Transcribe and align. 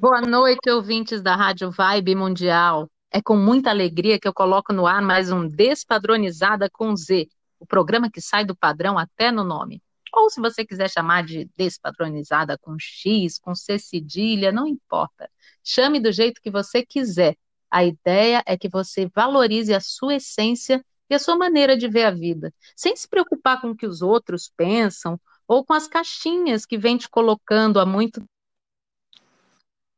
Boa 0.00 0.22
noite, 0.22 0.70
ouvintes 0.70 1.20
da 1.20 1.36
Rádio 1.36 1.70
Vibe 1.70 2.14
Mundial. 2.14 2.90
É 3.12 3.20
com 3.20 3.36
muita 3.36 3.68
alegria 3.68 4.18
que 4.18 4.26
eu 4.26 4.32
coloco 4.32 4.72
no 4.72 4.86
ar 4.86 5.02
mais 5.02 5.30
um 5.30 5.46
Despadronizada 5.46 6.70
com 6.70 6.96
Z, 6.96 7.28
o 7.58 7.66
programa 7.66 8.10
que 8.10 8.18
sai 8.18 8.42
do 8.42 8.56
padrão 8.56 8.96
até 8.96 9.30
no 9.30 9.44
nome. 9.44 9.82
Ou 10.14 10.30
se 10.30 10.40
você 10.40 10.64
quiser 10.64 10.88
chamar 10.88 11.22
de 11.24 11.50
Despadronizada 11.54 12.56
com 12.56 12.78
X, 12.78 13.38
com 13.38 13.54
C 13.54 13.78
cedilha, 13.78 14.50
não 14.50 14.66
importa. 14.66 15.28
Chame 15.62 16.00
do 16.00 16.10
jeito 16.10 16.40
que 16.40 16.50
você 16.50 16.82
quiser. 16.82 17.36
A 17.70 17.84
ideia 17.84 18.42
é 18.46 18.56
que 18.56 18.70
você 18.70 19.06
valorize 19.14 19.74
a 19.74 19.80
sua 19.80 20.14
essência 20.14 20.82
e 21.10 21.14
a 21.14 21.18
sua 21.18 21.36
maneira 21.36 21.76
de 21.76 21.86
ver 21.88 22.04
a 22.04 22.10
vida, 22.10 22.54
sem 22.74 22.96
se 22.96 23.06
preocupar 23.06 23.60
com 23.60 23.72
o 23.72 23.76
que 23.76 23.86
os 23.86 24.00
outros 24.00 24.50
pensam 24.56 25.20
ou 25.46 25.62
com 25.62 25.74
as 25.74 25.86
caixinhas 25.86 26.64
que 26.64 26.78
vem 26.78 26.96
te 26.96 27.06
colocando 27.06 27.78
há 27.78 27.84
muito 27.84 28.24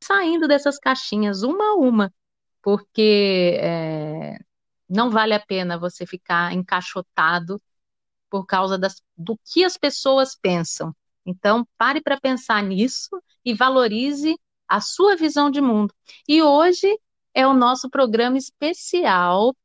saindo 0.03 0.47
dessas 0.47 0.77
caixinhas 0.79 1.43
uma 1.43 1.71
a 1.71 1.75
uma, 1.75 2.13
porque 2.61 3.57
é, 3.59 4.37
não 4.89 5.09
vale 5.09 5.33
a 5.33 5.39
pena 5.39 5.77
você 5.77 6.05
ficar 6.05 6.53
encaixotado 6.53 7.61
por 8.29 8.45
causa 8.45 8.77
das, 8.77 9.01
do 9.17 9.37
que 9.45 9.63
as 9.63 9.77
pessoas 9.77 10.35
pensam. 10.35 10.95
Então, 11.25 11.67
pare 11.77 12.01
para 12.01 12.19
pensar 12.19 12.61
nisso 12.63 13.09
e 13.45 13.53
valorize 13.53 14.35
a 14.67 14.81
sua 14.81 15.15
visão 15.15 15.49
de 15.51 15.61
mundo. 15.61 15.93
E 16.27 16.41
hoje 16.41 16.99
é 17.33 17.45
o 17.47 17.53
nosso 17.53 17.89
programa 17.89 18.37
especial 18.37 19.55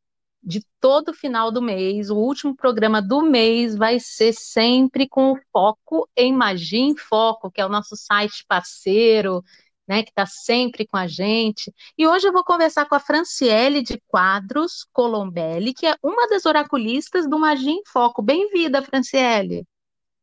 de 0.43 0.65
todo 0.81 1.13
final 1.13 1.51
do 1.51 1.61
mês. 1.61 2.11
O 2.11 2.17
último 2.17 2.55
programa 2.55 3.03
do 3.03 3.23
mês 3.23 3.77
vai 3.77 3.99
ser 4.01 4.33
sempre 4.33 5.09
com 5.09 5.35
foco 5.53 6.09
em 6.17 6.33
Magia 6.33 6.79
em 6.79 6.97
Foco, 6.97 7.51
que 7.51 7.61
é 7.61 7.67
o 7.67 7.71
nosso 7.71 7.97
site 7.97 8.45
parceiro 8.47 9.43
né, 9.89 10.03
que 10.03 10.11
está 10.11 10.27
sempre 10.27 10.87
com 10.87 10.97
a 10.97 11.07
gente. 11.07 11.73
E 11.97 12.07
hoje 12.07 12.29
eu 12.29 12.33
vou 12.33 12.45
conversar 12.45 12.87
com 12.87 12.95
a 12.95 13.01
Franciele 13.01 13.83
de 13.83 13.99
Quadros 14.07 14.85
Colombelli, 14.93 15.73
que 15.73 15.87
é 15.87 15.97
uma 16.03 16.29
das 16.29 16.45
oraculistas 16.45 17.29
do 17.29 17.39
Magia 17.39 17.73
em 17.73 17.83
Foco. 17.87 18.21
Bem-vinda, 18.21 18.83
Franciele. 18.83 19.67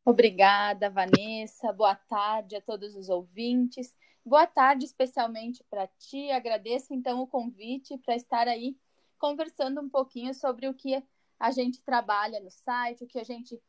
Obrigada, 0.04 0.88
Vanessa. 0.88 1.72
Boa 1.72 1.96
tarde 1.96 2.54
a 2.54 2.60
todos 2.60 2.94
os 2.94 3.08
ouvintes. 3.08 3.92
Boa 4.24 4.46
tarde 4.46 4.84
especialmente 4.84 5.64
para 5.68 5.88
ti. 5.98 6.30
Agradeço 6.30 6.94
então 6.94 7.20
o 7.20 7.26
convite 7.26 7.98
para 7.98 8.14
estar 8.14 8.46
aí 8.46 8.76
conversando 9.18 9.80
um 9.80 9.88
pouquinho 9.88 10.32
sobre 10.32 10.68
o 10.68 10.74
que 10.74 11.02
a 11.38 11.50
gente 11.50 11.82
trabalha 11.82 12.38
no 12.40 12.50
site, 12.50 13.04
o 13.04 13.06
que 13.06 13.18
a 13.18 13.24
gente 13.24 13.60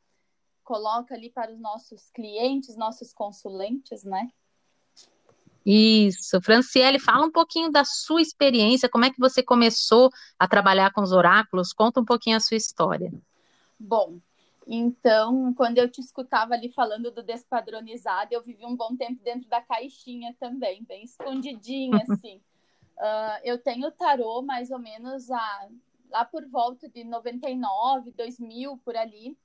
coloca 0.63 1.15
ali 1.15 1.29
para 1.29 1.51
os 1.51 1.59
nossos 1.59 2.09
clientes, 2.11 2.75
nossos 2.75 3.13
consulentes, 3.13 4.03
né? 4.03 4.29
Isso. 5.69 6.41
Franciele, 6.41 6.97
fala 6.97 7.25
um 7.25 7.31
pouquinho 7.31 7.69
da 7.69 7.83
sua 7.83 8.21
experiência, 8.21 8.87
como 8.87 9.03
é 9.03 9.09
que 9.09 9.19
você 9.19 9.43
começou 9.43 10.09
a 10.39 10.47
trabalhar 10.47 10.93
com 10.93 11.01
os 11.01 11.11
oráculos? 11.11 11.73
Conta 11.73 11.99
um 11.99 12.05
pouquinho 12.05 12.37
a 12.37 12.39
sua 12.39 12.55
história. 12.55 13.11
Bom, 13.77 14.17
então, 14.65 15.53
quando 15.53 15.77
eu 15.77 15.91
te 15.91 15.99
escutava 15.99 16.53
ali 16.53 16.71
falando 16.71 17.11
do 17.11 17.21
despadronizado, 17.21 18.33
eu 18.33 18.41
vivi 18.41 18.65
um 18.65 18.77
bom 18.77 18.95
tempo 18.95 19.21
dentro 19.21 19.49
da 19.49 19.59
caixinha 19.59 20.33
também, 20.39 20.85
bem 20.85 21.03
escondidinha, 21.03 22.01
assim. 22.09 22.37
uh, 22.97 23.41
eu 23.43 23.57
tenho 23.57 23.91
tarô 23.91 24.41
mais 24.41 24.71
ou 24.71 24.79
menos 24.79 25.29
a, 25.29 25.67
lá 26.09 26.23
por 26.23 26.47
volta 26.47 26.87
de 26.87 27.03
99, 27.03 28.11
2000, 28.11 28.77
por 28.85 28.95
ali 28.95 29.37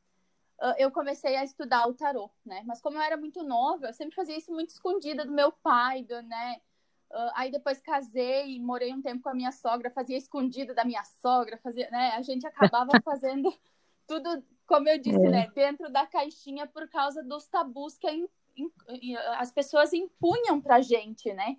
eu 0.78 0.91
comecei 0.91 1.36
a 1.36 1.44
estudar 1.44 1.88
o 1.88 1.94
tarô, 1.94 2.30
né? 2.44 2.62
Mas 2.64 2.80
como 2.80 2.96
eu 2.96 3.02
era 3.02 3.16
muito 3.16 3.42
nova, 3.42 3.86
eu 3.86 3.92
sempre 3.92 4.14
fazia 4.14 4.36
isso 4.36 4.52
muito 4.52 4.70
escondida 4.70 5.24
do 5.24 5.32
meu 5.32 5.50
pai, 5.50 6.02
do, 6.02 6.20
né? 6.22 6.60
Uh, 7.10 7.30
aí 7.34 7.50
depois 7.50 7.80
casei, 7.80 8.58
morei 8.60 8.92
um 8.92 9.02
tempo 9.02 9.22
com 9.22 9.28
a 9.28 9.34
minha 9.34 9.52
sogra, 9.52 9.90
fazia 9.90 10.16
escondido 10.16 10.74
da 10.74 10.84
minha 10.84 11.05
sogra, 11.05 11.58
fazia, 11.58 11.90
né? 11.90 12.12
A 12.12 12.22
gente 12.22 12.46
acabava 12.46 12.92
fazendo 13.05 13.52
tudo, 14.06 14.42
como 14.67 14.89
eu 14.89 14.98
disse, 14.98 15.27
é. 15.27 15.30
né? 15.30 15.50
Dentro 15.55 15.90
da 15.90 16.06
caixinha 16.06 16.67
por 16.67 16.89
causa 16.89 17.23
dos 17.23 17.46
tabus 17.48 17.98
que 17.98 18.08
in, 18.08 18.29
in, 18.56 19.17
as 19.36 19.50
pessoas 19.52 19.92
impunham 19.92 20.61
pra 20.61 20.80
gente, 20.80 21.33
né? 21.34 21.56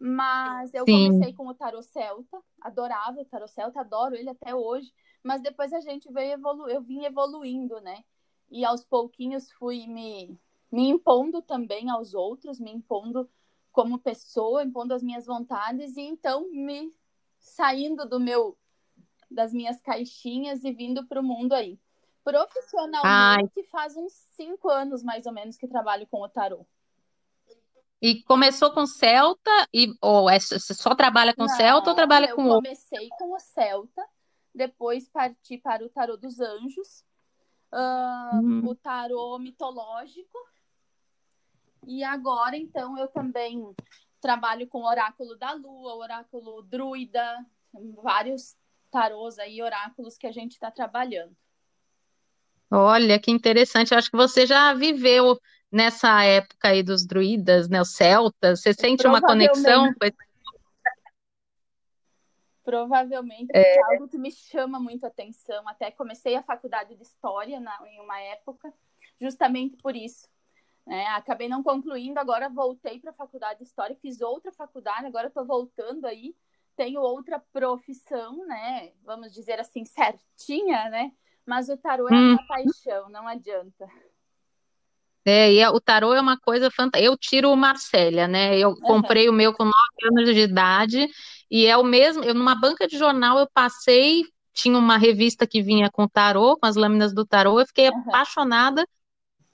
Mas 0.00 0.74
eu 0.74 0.84
Sim. 0.84 1.08
comecei 1.08 1.32
com 1.32 1.48
o 1.48 1.54
tarô 1.54 1.82
celta, 1.82 2.38
adorava 2.60 3.20
o 3.20 3.24
tarô 3.24 3.48
celta, 3.48 3.80
adoro 3.80 4.14
ele 4.14 4.28
até 4.28 4.54
hoje. 4.54 4.92
Mas 5.22 5.40
depois 5.40 5.72
a 5.72 5.80
gente 5.80 6.12
veio 6.12 6.34
evolu 6.34 6.68
eu 6.68 6.82
vim 6.82 7.04
evoluindo, 7.04 7.80
né? 7.80 8.04
E 8.50 8.64
aos 8.64 8.84
pouquinhos 8.84 9.50
fui 9.52 9.86
me, 9.86 10.38
me 10.70 10.88
impondo 10.88 11.42
também 11.42 11.90
aos 11.90 12.14
outros, 12.14 12.60
me 12.60 12.70
impondo 12.70 13.28
como 13.72 13.98
pessoa, 13.98 14.64
impondo 14.64 14.94
as 14.94 15.02
minhas 15.02 15.26
vontades 15.26 15.96
e 15.96 16.02
então 16.02 16.50
me 16.50 16.92
saindo 17.38 18.08
do 18.08 18.18
meu 18.18 18.56
das 19.30 19.52
minhas 19.52 19.80
caixinhas 19.82 20.64
e 20.64 20.72
vindo 20.72 21.04
para 21.06 21.20
o 21.20 21.24
mundo 21.24 21.52
aí. 21.52 21.78
Profissionalmente 22.22 23.52
Ai. 23.56 23.64
faz 23.70 23.96
uns 23.96 24.12
cinco 24.32 24.68
anos 24.68 25.02
mais 25.02 25.26
ou 25.26 25.32
menos 25.32 25.56
que 25.56 25.66
trabalho 25.66 26.06
com 26.06 26.22
o 26.22 26.28
tarô. 26.28 26.64
E 28.00 28.22
começou 28.22 28.72
com 28.72 28.86
Celta 28.86 29.50
e 29.72 29.94
ou 30.00 30.28
é, 30.30 30.38
você 30.38 30.74
só 30.74 30.94
trabalha 30.94 31.34
com 31.34 31.42
Não, 31.42 31.48
Celta 31.48 31.90
ou 31.90 31.96
trabalha 31.96 32.34
com 32.34 32.44
outro? 32.44 32.68
Eu 32.68 32.74
comecei 32.74 33.08
com 33.18 33.34
o 33.34 33.38
Celta, 33.38 34.06
depois 34.54 35.08
parti 35.08 35.58
para 35.58 35.84
o 35.84 35.88
tarô 35.88 36.16
dos 36.16 36.40
anjos 36.40 37.05
uh, 37.72 38.36
uhum. 38.36 38.68
o 38.68 38.74
tarô 38.74 39.38
mitológico. 39.38 40.38
E 41.86 42.02
agora, 42.02 42.56
então, 42.56 42.98
eu 42.98 43.08
também 43.08 43.74
trabalho 44.20 44.66
com 44.66 44.84
oráculo 44.84 45.36
da 45.36 45.52
lua, 45.52 45.94
oráculo 45.94 46.62
druida, 46.62 47.44
vários 48.02 48.56
tarôs 48.90 49.38
aí, 49.38 49.62
oráculos 49.62 50.16
que 50.16 50.26
a 50.26 50.32
gente 50.32 50.52
está 50.52 50.70
trabalhando. 50.70 51.36
Olha, 52.70 53.20
que 53.20 53.30
interessante. 53.30 53.92
Eu 53.92 53.98
acho 53.98 54.10
que 54.10 54.16
você 54.16 54.46
já 54.46 54.74
viveu 54.74 55.38
nessa 55.70 56.24
época 56.24 56.68
aí 56.68 56.82
dos 56.82 57.06
druidas, 57.06 57.68
né, 57.68 57.80
os 57.80 57.92
celtas. 57.92 58.60
Você 58.60 58.72
sente 58.72 59.06
uma 59.06 59.20
conexão 59.20 59.92
com 59.94 60.04
esse 60.04 60.25
Provavelmente 62.66 63.52
é... 63.54 63.76
é 63.76 63.92
algo 63.92 64.08
que 64.08 64.18
me 64.18 64.32
chama 64.32 64.80
muito 64.80 65.06
atenção. 65.06 65.66
Até 65.68 65.92
comecei 65.92 66.34
a 66.34 66.42
faculdade 66.42 66.96
de 66.96 67.02
História 67.04 67.60
na, 67.60 67.78
em 67.86 68.00
uma 68.00 68.20
época, 68.20 68.74
justamente 69.20 69.76
por 69.76 69.94
isso. 69.94 70.28
Né? 70.84 71.06
Acabei 71.10 71.48
não 71.48 71.62
concluindo, 71.62 72.18
agora 72.18 72.48
voltei 72.48 72.98
para 72.98 73.12
a 73.12 73.14
faculdade 73.14 73.60
de 73.60 73.66
História, 73.66 73.96
fiz 74.02 74.20
outra 74.20 74.50
faculdade, 74.50 75.06
agora 75.06 75.28
estou 75.28 75.46
voltando 75.46 76.06
aí. 76.06 76.34
Tenho 76.74 77.00
outra 77.00 77.38
profissão, 77.52 78.44
né? 78.46 78.90
Vamos 79.04 79.32
dizer 79.32 79.60
assim, 79.60 79.84
certinha, 79.84 80.90
né? 80.90 81.12
Mas 81.46 81.68
o 81.68 81.76
tarô 81.76 82.08
é 82.08 82.14
hum. 82.14 82.32
uma 82.32 82.46
paixão, 82.48 83.08
não 83.10 83.28
adianta. 83.28 83.88
É, 85.24 85.52
e 85.52 85.60
é, 85.60 85.70
o 85.70 85.80
tarô 85.80 86.14
é 86.14 86.20
uma 86.20 86.36
coisa 86.36 86.68
fantástica. 86.68 87.00
Eu 87.00 87.16
tiro 87.16 87.50
o 87.50 87.56
Marcélia, 87.56 88.26
né? 88.26 88.58
Eu 88.58 88.70
uhum. 88.70 88.80
comprei 88.80 89.28
o 89.28 89.32
meu 89.32 89.52
com 89.52 89.64
9 89.64 89.74
anos 90.04 90.34
de 90.34 90.40
idade 90.40 91.08
e 91.50 91.66
é 91.66 91.76
o 91.76 91.84
mesmo, 91.84 92.24
eu 92.24 92.34
numa 92.34 92.54
banca 92.54 92.86
de 92.86 92.98
jornal 92.98 93.38
eu 93.38 93.48
passei, 93.52 94.24
tinha 94.52 94.78
uma 94.78 94.96
revista 94.96 95.46
que 95.46 95.62
vinha 95.62 95.90
com 95.90 96.08
tarô, 96.08 96.56
com 96.56 96.66
as 96.66 96.76
lâminas 96.76 97.14
do 97.14 97.24
tarô, 97.24 97.60
eu 97.60 97.66
fiquei 97.66 97.88
uhum. 97.88 98.00
apaixonada 98.00 98.86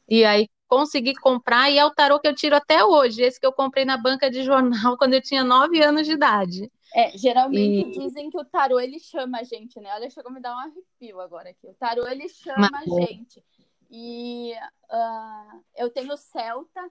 e 0.08 0.24
aí 0.24 0.48
consegui 0.68 1.14
comprar 1.14 1.70
e 1.70 1.76
é 1.76 1.84
o 1.84 1.90
tarô 1.90 2.18
que 2.18 2.26
eu 2.26 2.34
tiro 2.34 2.56
até 2.56 2.82
hoje, 2.82 3.22
esse 3.22 3.38
que 3.38 3.46
eu 3.46 3.52
comprei 3.52 3.84
na 3.84 3.96
banca 3.98 4.30
de 4.30 4.42
jornal 4.42 4.96
quando 4.96 5.14
eu 5.14 5.20
tinha 5.20 5.44
nove 5.44 5.82
anos 5.82 6.06
de 6.06 6.12
idade. 6.12 6.70
É, 6.94 7.16
geralmente 7.16 7.88
e... 7.88 7.98
dizem 7.98 8.30
que 8.30 8.38
o 8.38 8.44
tarô 8.44 8.78
ele 8.78 8.98
chama 8.98 9.40
a 9.40 9.42
gente, 9.42 9.80
né? 9.80 9.90
Olha, 9.94 10.10
chegou 10.10 10.30
a 10.30 10.34
me 10.34 10.40
dar 10.40 10.54
um 10.54 10.58
arrepio 10.58 11.20
agora 11.20 11.50
aqui. 11.50 11.66
O 11.66 11.74
tarô 11.74 12.06
ele 12.06 12.28
chama 12.28 12.68
Mas... 12.70 12.92
a 12.92 13.00
gente. 13.00 13.42
E 13.90 14.52
uh, 14.90 15.62
eu 15.76 15.90
tenho 15.90 16.16
Celta, 16.16 16.90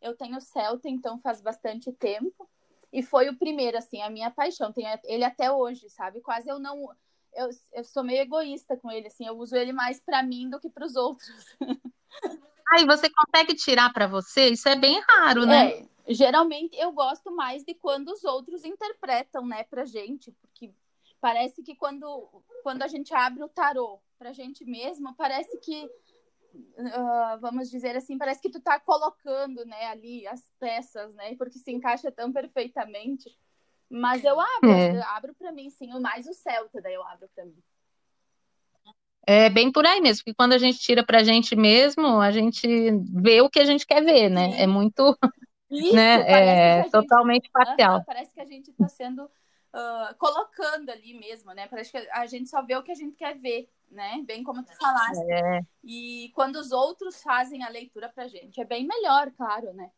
eu 0.00 0.14
tenho 0.16 0.40
Celta, 0.40 0.88
então 0.88 1.18
faz 1.20 1.42
bastante 1.42 1.92
tempo. 1.92 2.48
E 2.96 3.02
foi 3.02 3.28
o 3.28 3.36
primeiro, 3.36 3.76
assim, 3.76 4.00
a 4.00 4.08
minha 4.08 4.30
paixão. 4.30 4.72
Tem 4.72 4.86
ele 5.04 5.22
até 5.22 5.52
hoje, 5.52 5.90
sabe? 5.90 6.22
Quase 6.22 6.48
eu 6.48 6.58
não. 6.58 6.88
Eu, 7.34 7.50
eu 7.74 7.84
sou 7.84 8.02
meio 8.02 8.22
egoísta 8.22 8.74
com 8.74 8.90
ele, 8.90 9.08
assim, 9.08 9.26
eu 9.26 9.36
uso 9.36 9.54
ele 9.54 9.70
mais 9.70 10.00
para 10.00 10.22
mim 10.22 10.48
do 10.48 10.58
que 10.58 10.70
para 10.70 10.86
os 10.86 10.96
outros. 10.96 11.44
Aí 12.72 12.86
você 12.86 13.10
consegue 13.10 13.54
tirar 13.54 13.92
para 13.92 14.06
você? 14.06 14.48
Isso 14.48 14.66
é 14.66 14.74
bem 14.74 14.98
raro, 15.00 15.44
né? 15.44 15.72
É, 15.72 15.86
geralmente 16.08 16.74
eu 16.78 16.90
gosto 16.90 17.30
mais 17.30 17.62
de 17.62 17.74
quando 17.74 18.08
os 18.08 18.24
outros 18.24 18.64
interpretam, 18.64 19.46
né, 19.46 19.64
pra 19.64 19.84
gente, 19.84 20.32
porque 20.40 20.72
parece 21.20 21.62
que 21.62 21.76
quando, 21.76 22.26
quando 22.62 22.82
a 22.82 22.88
gente 22.88 23.14
abre 23.14 23.44
o 23.44 23.48
tarô 23.48 24.00
pra 24.18 24.32
gente 24.32 24.64
mesmo, 24.64 25.14
parece 25.14 25.58
que 25.58 25.86
uh, 26.78 27.40
vamos 27.40 27.70
dizer 27.70 27.96
assim, 27.96 28.18
parece 28.18 28.40
que 28.40 28.50
tu 28.50 28.60
tá 28.60 28.78
colocando, 28.80 29.64
né, 29.64 29.86
ali 29.86 30.26
as 30.26 30.42
peças, 30.58 31.14
né, 31.14 31.34
porque 31.36 31.58
se 31.58 31.70
encaixa 31.70 32.10
tão 32.10 32.32
perfeitamente. 32.32 33.30
Mas 33.88 34.24
eu 34.24 34.38
abro, 34.40 34.70
é. 34.70 34.96
eu 34.96 35.02
abro 35.02 35.34
para 35.34 35.52
mim, 35.52 35.70
sim, 35.70 35.88
mais 36.00 36.26
o 36.26 36.34
Celta, 36.34 36.80
daí 36.82 36.94
eu 36.94 37.02
abro 37.04 37.28
para 37.34 37.44
mim. 37.44 37.62
É 39.28 39.50
bem 39.50 39.72
por 39.72 39.84
aí 39.84 40.00
mesmo, 40.00 40.22
porque 40.22 40.36
quando 40.36 40.52
a 40.52 40.58
gente 40.58 40.78
tira 40.78 41.04
pra 41.04 41.24
gente 41.24 41.56
mesmo, 41.56 42.20
a 42.20 42.30
gente 42.30 42.66
vê 43.12 43.40
o 43.40 43.50
que 43.50 43.58
a 43.58 43.64
gente 43.64 43.84
quer 43.84 44.04
ver, 44.04 44.28
né? 44.28 44.60
É 44.60 44.68
muito 44.68 45.18
Isso, 45.68 45.94
né? 45.94 46.22
É 46.26 46.82
gente, 46.82 46.92
totalmente 46.92 47.50
parcial. 47.50 48.04
Parece 48.04 48.32
que 48.32 48.40
a 48.40 48.44
gente 48.44 48.70
está 48.70 48.88
sendo 48.88 49.28
uh, 49.76 50.14
colocando 50.16 50.90
ali 50.90 51.14
mesmo, 51.14 51.52
né? 51.52 51.68
Parece 51.68 51.90
que 51.90 51.98
a 52.10 52.26
gente 52.26 52.48
só 52.48 52.62
vê 52.62 52.74
o 52.74 52.82
que 52.82 52.92
a 52.92 52.96
gente 52.96 53.14
quer 53.14 53.38
ver, 53.38 53.68
né? 53.90 54.22
Bem 54.24 54.42
como 54.42 54.64
tu 54.64 54.74
falaste. 54.76 55.30
É. 55.30 55.60
E 55.84 56.32
quando 56.34 56.56
os 56.56 56.72
outros 56.72 57.22
fazem 57.22 57.62
a 57.62 57.68
leitura 57.68 58.08
pra 58.08 58.26
gente, 58.26 58.60
é 58.60 58.64
bem 58.64 58.86
melhor, 58.86 59.30
claro, 59.36 59.72
né? 59.74 59.90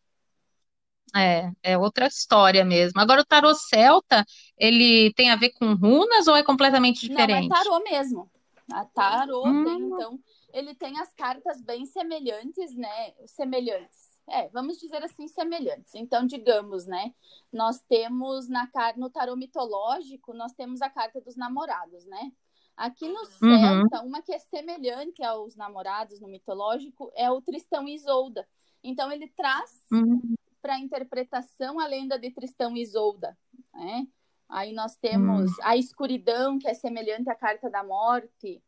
É, 1.16 1.50
é 1.62 1.78
outra 1.78 2.06
história 2.06 2.64
mesmo. 2.64 3.00
Agora, 3.00 3.22
o 3.22 3.24
tarô 3.24 3.54
celta, 3.54 4.26
ele 4.58 5.12
tem 5.14 5.30
a 5.30 5.36
ver 5.36 5.50
com 5.50 5.74
runas 5.74 6.26
ou 6.26 6.36
é 6.36 6.42
completamente 6.42 7.08
diferente? 7.08 7.48
Não, 7.48 7.56
é 7.56 7.64
tarô 7.64 7.80
mesmo. 7.82 8.30
A 8.70 8.84
tarô 8.84 9.46
hum. 9.46 9.64
tem, 9.64 9.80
então, 9.80 10.20
ele 10.52 10.74
tem 10.74 11.00
as 11.00 11.14
cartas 11.14 11.62
bem 11.62 11.86
semelhantes, 11.86 12.76
né? 12.76 13.14
Semelhantes. 13.26 14.07
É, 14.30 14.48
vamos 14.48 14.78
dizer 14.78 15.02
assim, 15.02 15.26
semelhantes. 15.28 15.94
Então, 15.94 16.26
digamos, 16.26 16.86
né? 16.86 17.14
Nós 17.52 17.80
temos 17.88 18.48
na 18.48 18.68
no 18.96 19.10
tarô 19.10 19.36
mitológico, 19.36 20.34
nós 20.34 20.52
temos 20.52 20.82
a 20.82 20.90
carta 20.90 21.20
dos 21.20 21.36
namorados, 21.36 22.04
né? 22.06 22.32
Aqui 22.76 23.08
no 23.08 23.18
uhum. 23.18 23.24
Celta, 23.24 24.00
uhum. 24.00 24.08
uma 24.08 24.22
que 24.22 24.32
é 24.32 24.38
semelhante 24.38 25.22
aos 25.24 25.56
namorados 25.56 26.20
no 26.20 26.28
mitológico 26.28 27.10
é 27.14 27.30
o 27.30 27.42
Tristão 27.42 27.88
e 27.88 27.94
Isolda. 27.94 28.48
Então, 28.84 29.10
ele 29.10 29.28
traz 29.28 29.84
uhum 29.90 30.36
para 30.60 30.74
a 30.74 30.78
interpretação 30.78 31.78
a 31.80 31.86
lenda 31.86 32.18
de 32.18 32.30
Tristão 32.30 32.76
e 32.76 32.82
Isolda. 32.82 33.36
Né? 33.74 34.06
Aí 34.48 34.72
nós 34.72 34.96
temos 34.96 35.50
hum. 35.50 35.62
a 35.62 35.76
escuridão, 35.76 36.58
que 36.58 36.68
é 36.68 36.74
semelhante 36.74 37.30
à 37.30 37.34
carta 37.34 37.70
da 37.70 37.82
morte. 37.82 38.62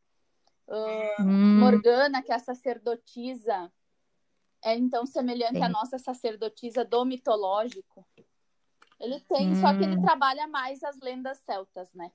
Uh. 0.67 1.23
Morgana, 1.25 2.23
que 2.23 2.31
é 2.31 2.37
a 2.37 2.39
sacerdotisa, 2.39 3.73
é 4.62 4.77
então 4.77 5.07
semelhante 5.07 5.59
Sim. 5.59 5.62
à 5.62 5.69
nossa 5.69 5.99
sacerdotisa 5.99 6.85
do 6.85 7.05
mitológico. 7.05 8.07
Ele 8.99 9.19
tem, 9.21 9.51
hum. 9.51 9.55
só 9.55 9.75
que 9.75 9.83
ele 9.83 9.97
hum. 9.97 10.03
trabalha 10.03 10.47
mais 10.47 10.83
as 10.85 10.99
lendas 11.01 11.39
celtas, 11.39 11.93
né? 11.95 12.11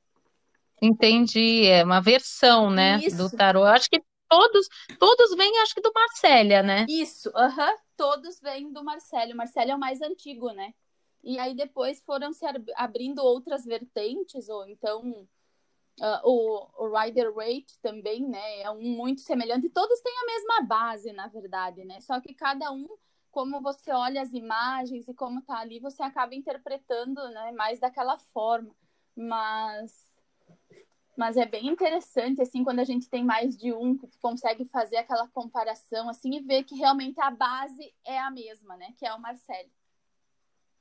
Entendi, 0.81 1.65
é 1.65 1.83
uma 1.83 2.01
versão, 2.01 2.69
né, 2.69 2.97
Isso. 2.97 3.17
do 3.17 3.35
tarô. 3.35 3.61
Eu 3.61 3.67
acho 3.67 3.89
que 3.89 4.03
todos, 4.29 4.67
todos 4.99 5.35
vêm, 5.35 5.59
acho 5.59 5.73
que 5.73 5.81
do 5.81 5.91
Marcélia, 5.93 6.61
né? 6.61 6.85
Isso, 6.87 7.31
aham. 7.35 7.71
Uhum. 7.71 7.77
Todos 7.97 8.39
vêm 8.41 8.73
do 8.73 8.83
Marcelo. 8.83 9.33
O 9.33 9.37
Marcelo 9.37 9.71
é 9.71 9.75
o 9.75 9.79
mais 9.79 10.01
antigo, 10.01 10.51
né? 10.51 10.73
E 11.23 11.39
aí 11.39 11.55
depois 11.55 12.03
foram 12.03 12.33
se 12.33 12.45
abrindo 12.75 13.19
outras 13.19 13.63
vertentes, 13.63 14.49
ou 14.49 14.67
então 14.67 15.27
uh, 15.99 16.21
o, 16.23 16.85
o 16.85 16.97
Rider 16.97 17.33
Waite 17.33 17.79
também, 17.81 18.27
né? 18.27 18.61
É 18.61 18.69
um 18.71 18.81
muito 18.81 19.21
semelhante. 19.21 19.69
Todos 19.69 19.99
têm 20.01 20.13
a 20.17 20.25
mesma 20.25 20.61
base, 20.61 21.11
na 21.13 21.27
verdade, 21.27 21.83
né? 21.85 21.99
Só 22.01 22.19
que 22.19 22.33
cada 22.33 22.71
um, 22.71 22.87
como 23.31 23.61
você 23.61 23.91
olha 23.91 24.21
as 24.21 24.33
imagens 24.33 25.07
e 25.07 25.13
como 25.13 25.41
tá 25.41 25.59
ali, 25.59 25.79
você 25.79 26.03
acaba 26.03 26.35
interpretando, 26.35 27.21
né? 27.29 27.51
Mais 27.51 27.79
daquela 27.79 28.17
forma. 28.17 28.73
Mas 29.15 30.05
mas 31.17 31.37
é 31.37 31.45
bem 31.45 31.67
interessante, 31.67 32.41
assim, 32.41 32.63
quando 32.63 32.79
a 32.79 32.83
gente 32.83 33.09
tem 33.09 33.23
mais 33.23 33.55
de 33.55 33.73
um, 33.73 33.97
que 33.97 34.19
consegue 34.19 34.65
fazer 34.65 34.97
aquela 34.97 35.27
comparação, 35.29 36.09
assim, 36.09 36.35
e 36.35 36.41
ver 36.41 36.63
que 36.63 36.75
realmente 36.75 37.19
a 37.21 37.31
base 37.31 37.93
é 38.03 38.19
a 38.19 38.29
mesma, 38.29 38.75
né? 38.75 38.93
Que 38.97 39.05
é 39.05 39.13
o 39.13 39.21
Marcelo. 39.21 39.69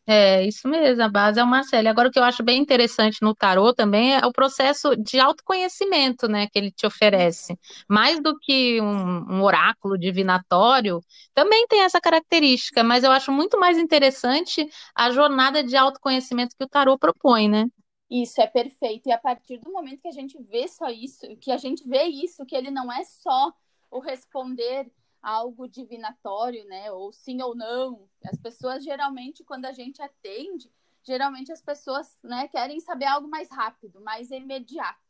É, 0.06 0.44
isso 0.46 0.68
mesmo, 0.68 1.02
a 1.02 1.08
base 1.08 1.40
é 1.40 1.42
o 1.42 1.46
Marcelo. 1.46 1.88
Agora, 1.88 2.08
o 2.08 2.10
que 2.12 2.18
eu 2.18 2.24
acho 2.24 2.42
bem 2.42 2.60
interessante 2.60 3.22
no 3.22 3.34
tarô 3.34 3.72
também 3.72 4.14
é 4.14 4.26
o 4.26 4.32
processo 4.32 4.94
de 4.96 5.18
autoconhecimento, 5.18 6.28
né, 6.28 6.46
que 6.46 6.58
ele 6.58 6.70
te 6.70 6.86
oferece. 6.86 7.58
Mais 7.88 8.20
do 8.22 8.38
que 8.38 8.80
um, 8.82 9.36
um 9.36 9.42
oráculo 9.42 9.96
divinatório, 9.98 11.00
também 11.34 11.66
tem 11.68 11.80
essa 11.82 12.00
característica, 12.02 12.84
mas 12.84 13.02
eu 13.02 13.10
acho 13.10 13.32
muito 13.32 13.58
mais 13.58 13.78
interessante 13.78 14.68
a 14.94 15.10
jornada 15.10 15.64
de 15.64 15.74
autoconhecimento 15.74 16.54
que 16.56 16.64
o 16.64 16.68
tarô 16.68 16.98
propõe, 16.98 17.48
né? 17.48 17.64
Isso 18.10 18.40
é 18.42 18.46
perfeito. 18.46 19.08
E 19.08 19.12
a 19.12 19.18
partir 19.18 19.58
do 19.58 19.72
momento 19.72 20.02
que 20.02 20.08
a 20.08 20.12
gente 20.12 20.40
vê 20.42 20.68
só 20.68 20.88
isso, 20.90 21.26
que 21.38 21.50
a 21.50 21.56
gente 21.56 21.88
vê 21.88 22.04
isso, 22.04 22.44
que 22.44 22.54
ele 22.54 22.70
não 22.70 22.92
é 22.92 23.02
só 23.04 23.50
o 23.90 24.00
responder 24.00 24.90
algo 25.24 25.66
divinatório, 25.66 26.64
né? 26.66 26.92
Ou 26.92 27.12
sim 27.12 27.40
ou 27.42 27.54
não. 27.54 28.08
As 28.24 28.38
pessoas 28.38 28.84
geralmente, 28.84 29.42
quando 29.42 29.64
a 29.64 29.72
gente 29.72 30.02
atende, 30.02 30.70
geralmente 31.02 31.50
as 31.50 31.62
pessoas 31.62 32.18
né, 32.22 32.46
querem 32.48 32.78
saber 32.78 33.06
algo 33.06 33.26
mais 33.26 33.50
rápido, 33.50 34.00
mais 34.02 34.30
imediato. 34.30 35.00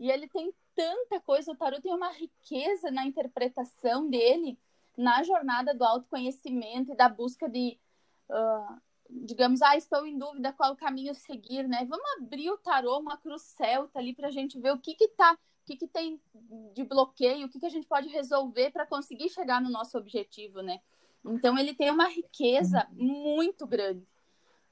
E 0.00 0.10
ele 0.10 0.28
tem 0.28 0.52
tanta 0.74 1.20
coisa, 1.20 1.52
o 1.52 1.56
tarot 1.56 1.80
tem 1.80 1.94
uma 1.94 2.10
riqueza 2.10 2.90
na 2.90 3.06
interpretação 3.06 4.08
dele, 4.10 4.58
na 4.96 5.22
jornada 5.22 5.72
do 5.74 5.84
autoconhecimento 5.84 6.92
e 6.92 6.96
da 6.96 7.08
busca 7.08 7.48
de. 7.48 7.78
Uh, 8.28 8.80
digamos, 9.08 9.60
ah, 9.62 9.76
estou 9.76 10.06
em 10.06 10.18
dúvida 10.18 10.52
qual 10.54 10.74
caminho 10.74 11.14
seguir, 11.14 11.68
né? 11.68 11.84
Vamos 11.84 12.04
abrir 12.16 12.50
o 12.50 12.58
tarô, 12.58 12.98
uma 12.98 13.16
cruz 13.16 13.42
celta 13.42 13.98
ali 13.98 14.14
para 14.14 14.28
a 14.28 14.30
gente 14.30 14.58
ver 14.58 14.72
o 14.72 14.78
que 14.78 14.94
que 14.94 15.08
tá, 15.08 15.38
o 15.62 15.64
que 15.64 15.76
que 15.76 15.86
tem 15.86 16.20
de 16.74 16.84
bloqueio, 16.84 17.46
o 17.46 17.48
que 17.48 17.60
que 17.60 17.66
a 17.66 17.70
gente 17.70 17.86
pode 17.86 18.08
resolver 18.08 18.70
para 18.70 18.86
conseguir 18.86 19.28
chegar 19.28 19.60
no 19.60 19.70
nosso 19.70 19.96
objetivo, 19.96 20.60
né? 20.60 20.80
Então 21.24 21.56
ele 21.56 21.72
tem 21.72 21.90
uma 21.90 22.08
riqueza 22.08 22.86
muito 22.92 23.66
grande. 23.66 24.06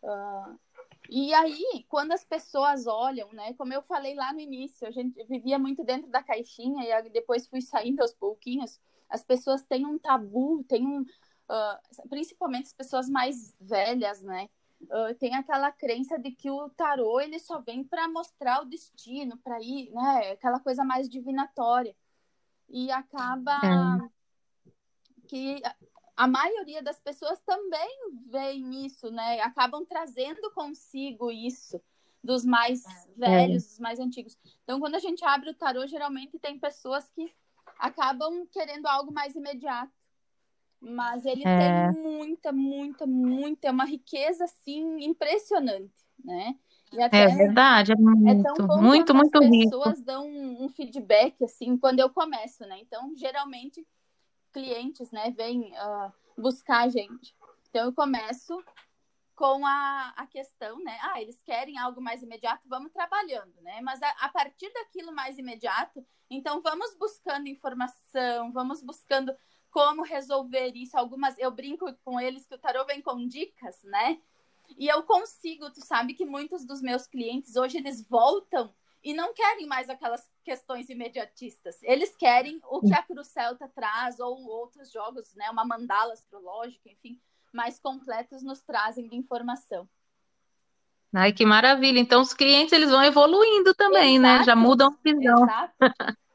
Uh, 0.02 0.58
e 1.08 1.32
aí, 1.32 1.84
quando 1.88 2.12
as 2.12 2.24
pessoas 2.24 2.86
olham, 2.86 3.32
né? 3.32 3.54
Como 3.54 3.72
eu 3.72 3.82
falei 3.82 4.14
lá 4.14 4.32
no 4.32 4.40
início, 4.40 4.86
a 4.86 4.90
gente 4.90 5.22
vivia 5.24 5.58
muito 5.58 5.84
dentro 5.84 6.10
da 6.10 6.22
caixinha 6.22 6.84
e 6.84 7.10
depois 7.10 7.46
fui 7.46 7.60
saindo 7.60 8.00
aos 8.00 8.12
pouquinhos. 8.12 8.80
As 9.08 9.22
pessoas 9.22 9.62
têm 9.64 9.86
um 9.86 9.98
tabu, 9.98 10.64
têm 10.64 10.86
um, 10.86 11.02
uh, 11.02 12.08
principalmente 12.08 12.66
as 12.66 12.72
pessoas 12.72 13.08
mais 13.08 13.54
velhas, 13.60 14.22
né? 14.22 14.48
Uh, 14.82 15.14
tem 15.18 15.34
aquela 15.34 15.70
crença 15.70 16.18
de 16.18 16.30
que 16.30 16.50
o 16.50 16.70
tarô 16.70 17.20
ele 17.20 17.38
só 17.38 17.60
vem 17.60 17.84
para 17.84 18.08
mostrar 18.08 18.62
o 18.62 18.64
destino, 18.64 19.36
para 19.38 19.60
ir, 19.60 19.90
né? 19.90 20.32
Aquela 20.32 20.58
coisa 20.58 20.82
mais 20.84 21.08
divinatória. 21.08 21.94
E 22.68 22.90
acaba 22.90 23.58
é. 23.58 24.70
que 25.28 25.62
a 26.16 26.26
maioria 26.26 26.82
das 26.82 26.98
pessoas 26.98 27.40
também 27.42 27.98
veem 28.26 28.86
isso, 28.86 29.10
né? 29.10 29.40
Acabam 29.40 29.84
trazendo 29.84 30.50
consigo 30.52 31.30
isso 31.30 31.80
dos 32.22 32.44
mais 32.44 32.84
é. 32.84 33.06
velhos, 33.16 33.64
é. 33.64 33.68
dos 33.68 33.78
mais 33.78 33.98
antigos. 33.98 34.38
Então, 34.62 34.78
quando 34.80 34.94
a 34.94 34.98
gente 34.98 35.24
abre 35.24 35.50
o 35.50 35.54
tarô, 35.54 35.86
geralmente 35.86 36.38
tem 36.38 36.58
pessoas 36.58 37.08
que 37.10 37.34
acabam 37.78 38.46
querendo 38.52 38.86
algo 38.86 39.12
mais 39.12 39.34
imediato. 39.34 39.92
Mas 40.80 41.26
ele 41.26 41.46
é... 41.46 41.92
tem 41.92 42.02
muita, 42.02 42.52
muita, 42.52 43.06
muita, 43.06 43.68
é 43.68 43.70
uma 43.70 43.84
riqueza 43.84 44.44
assim 44.44 45.04
impressionante, 45.04 45.92
né? 46.24 46.56
é 47.12 47.28
verdade, 47.28 47.92
é 47.92 47.96
muito, 47.96 48.28
é 48.28 48.54
tão 48.54 48.66
bom 48.66 48.82
muito, 48.82 49.14
muito 49.14 49.38
as 49.38 49.44
rico. 49.48 49.70
pessoas 49.70 50.00
dão 50.00 50.26
um, 50.26 50.64
um, 50.64 50.68
feedback 50.68 51.44
assim 51.44 51.76
quando 51.76 52.00
eu 52.00 52.10
começo, 52.10 52.64
né? 52.66 52.78
Então, 52.80 53.14
geralmente 53.14 53.86
clientes, 54.52 55.12
né, 55.12 55.30
vêm 55.30 55.72
uh, 55.72 56.12
buscar 56.36 56.80
a 56.80 56.88
gente. 56.88 57.36
Então, 57.68 57.84
eu 57.84 57.92
começo 57.92 58.60
com 59.36 59.64
a, 59.64 60.12
a 60.16 60.26
questão, 60.26 60.82
né? 60.82 60.98
Ah, 61.02 61.22
eles 61.22 61.40
querem 61.42 61.78
algo 61.78 62.00
mais 62.00 62.22
imediato, 62.22 62.68
vamos 62.68 62.92
trabalhando, 62.92 63.54
né? 63.62 63.80
Mas 63.80 64.02
a, 64.02 64.10
a 64.20 64.28
partir 64.28 64.70
daquilo 64.72 65.14
mais 65.14 65.38
imediato, 65.38 66.04
então 66.28 66.60
vamos 66.60 66.96
buscando 66.98 67.48
informação, 67.48 68.52
vamos 68.52 68.82
buscando 68.82 69.32
como 69.70 70.02
resolver 70.02 70.72
isso. 70.74 70.96
Algumas 70.96 71.38
eu 71.38 71.50
brinco 71.50 71.92
com 72.04 72.20
eles 72.20 72.46
que 72.46 72.54
o 72.54 72.58
tarô 72.58 72.84
vem 72.84 73.00
com 73.00 73.26
dicas, 73.26 73.82
né? 73.84 74.20
E 74.78 74.86
eu 74.88 75.02
consigo, 75.02 75.70
tu 75.70 75.84
sabe 75.84 76.14
que 76.14 76.24
muitos 76.24 76.64
dos 76.64 76.80
meus 76.80 77.06
clientes 77.06 77.56
hoje 77.56 77.78
eles 77.78 78.06
voltam 78.06 78.72
e 79.02 79.14
não 79.14 79.32
querem 79.32 79.66
mais 79.66 79.88
aquelas 79.88 80.30
questões 80.44 80.88
imediatistas. 80.88 81.82
Eles 81.82 82.14
querem 82.14 82.60
o 82.64 82.80
que 82.80 82.94
a 82.94 83.02
Cruz 83.02 83.28
Celta 83.28 83.68
traz 83.68 84.20
ou 84.20 84.46
outros 84.46 84.92
jogos, 84.92 85.34
né, 85.34 85.50
uma 85.50 85.64
mandala 85.64 86.12
astrológica, 86.12 86.88
enfim, 86.90 87.20
mais 87.52 87.78
completos 87.78 88.42
nos 88.42 88.60
trazem 88.60 89.08
de 89.08 89.16
informação. 89.16 89.88
Ai, 91.12 91.32
que 91.32 91.44
maravilha. 91.44 91.98
Então 91.98 92.20
os 92.20 92.32
clientes 92.32 92.72
eles 92.72 92.90
vão 92.90 93.02
evoluindo 93.02 93.74
também, 93.74 94.16
exato, 94.16 94.38
né? 94.38 94.44
Já 94.44 94.54
mudam 94.54 94.88
a 94.88 94.96
visão. 95.02 95.42
Exato. 95.44 95.74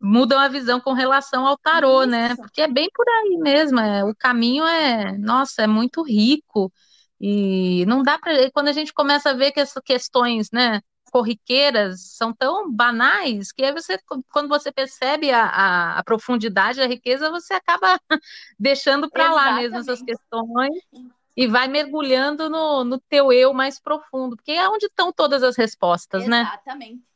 mudam 0.00 0.38
a 0.38 0.48
visão 0.48 0.80
com 0.80 0.92
relação 0.92 1.46
ao 1.46 1.56
tarô, 1.56 2.04
né? 2.04 2.26
Isso. 2.26 2.36
né? 2.36 2.36
Porque 2.36 2.62
é 2.62 2.68
bem 2.68 2.88
por 2.94 3.06
aí 3.08 3.36
mesmo. 3.38 3.80
É, 3.80 4.04
o 4.04 4.14
caminho 4.14 4.64
é, 4.66 5.16
nossa, 5.18 5.62
é 5.62 5.66
muito 5.66 6.02
rico. 6.02 6.72
E 7.20 7.84
não 7.86 8.02
dá 8.02 8.18
para. 8.18 8.50
Quando 8.52 8.68
a 8.68 8.72
gente 8.72 8.92
começa 8.92 9.30
a 9.30 9.34
ver 9.34 9.52
que 9.52 9.60
essas 9.60 9.82
questões, 9.84 10.48
né? 10.52 10.80
corriqueiras 11.10 12.14
são 12.16 12.32
tão 12.32 12.70
banais 12.70 13.50
que 13.50 13.64
aí 13.64 13.72
você, 13.72 13.98
quando 14.30 14.48
você 14.48 14.70
percebe 14.70 15.30
a, 15.30 15.44
a, 15.44 15.98
a 15.98 16.04
profundidade, 16.04 16.80
a 16.80 16.86
riqueza, 16.86 17.30
você 17.30 17.54
acaba 17.54 17.98
deixando 18.58 19.10
para 19.10 19.32
lá 19.32 19.54
mesmo 19.54 19.78
essas 19.78 20.02
questões 20.02 20.74
e 21.36 21.46
vai 21.46 21.68
mergulhando 21.68 22.50
no, 22.50 22.84
no 22.84 23.00
teu 23.00 23.32
eu 23.32 23.54
mais 23.54 23.80
profundo, 23.80 24.36
porque 24.36 24.52
é 24.52 24.68
onde 24.68 24.86
estão 24.86 25.12
todas 25.12 25.42
as 25.42 25.56
respostas, 25.56 26.24
Exatamente. 26.24 26.44
né? 26.44 26.52
Exatamente. 26.52 27.07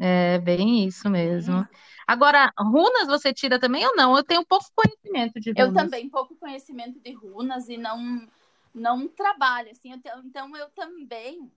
É 0.00 0.38
bem 0.38 0.86
isso 0.86 1.08
mesmo. 1.10 1.58
Hum. 1.58 1.66
Agora, 2.06 2.52
runas 2.58 3.06
você 3.06 3.32
tira 3.32 3.58
também 3.58 3.86
ou 3.86 3.96
não? 3.96 4.16
Eu 4.16 4.22
tenho 4.22 4.44
pouco 4.44 4.66
conhecimento 4.74 5.40
de 5.40 5.52
Eu 5.56 5.68
runas. 5.68 5.84
também, 5.84 6.08
pouco 6.08 6.34
conhecimento 6.36 7.00
de 7.00 7.12
runas 7.12 7.68
e 7.68 7.76
não, 7.76 8.28
não 8.74 9.08
trabalho, 9.08 9.70
assim, 9.70 9.92
eu 9.92 10.18
então 10.24 10.54
eu 10.56 10.68
também 10.70 11.50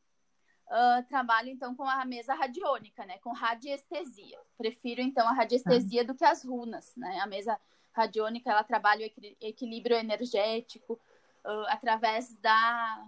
ah, 0.70 1.04
trabalho 1.10 1.50
então 1.50 1.76
com 1.76 1.84
a 1.84 2.06
mesa 2.06 2.34
radiônica, 2.34 3.06
né, 3.06 3.18
com 3.20 3.32
radiestesia. 3.34 4.38
Prefiro 4.58 5.02
então 5.02 5.28
a 5.28 5.34
radiestesia 5.34 6.04
do 6.06 6.16
que 6.16 6.26
as 6.26 6.44
runas, 6.44 6.94
né? 6.96 7.20
A 7.20 7.28
mesa 7.28 7.60
radiônica, 7.94 8.50
ela 8.50 8.64
trabalha 8.64 9.02
o 9.02 9.06
equil- 9.06 9.36
equilíbrio 9.42 9.98
energético 9.98 11.00
ah, 11.44 11.66
através 11.70 12.36
da 12.38 13.06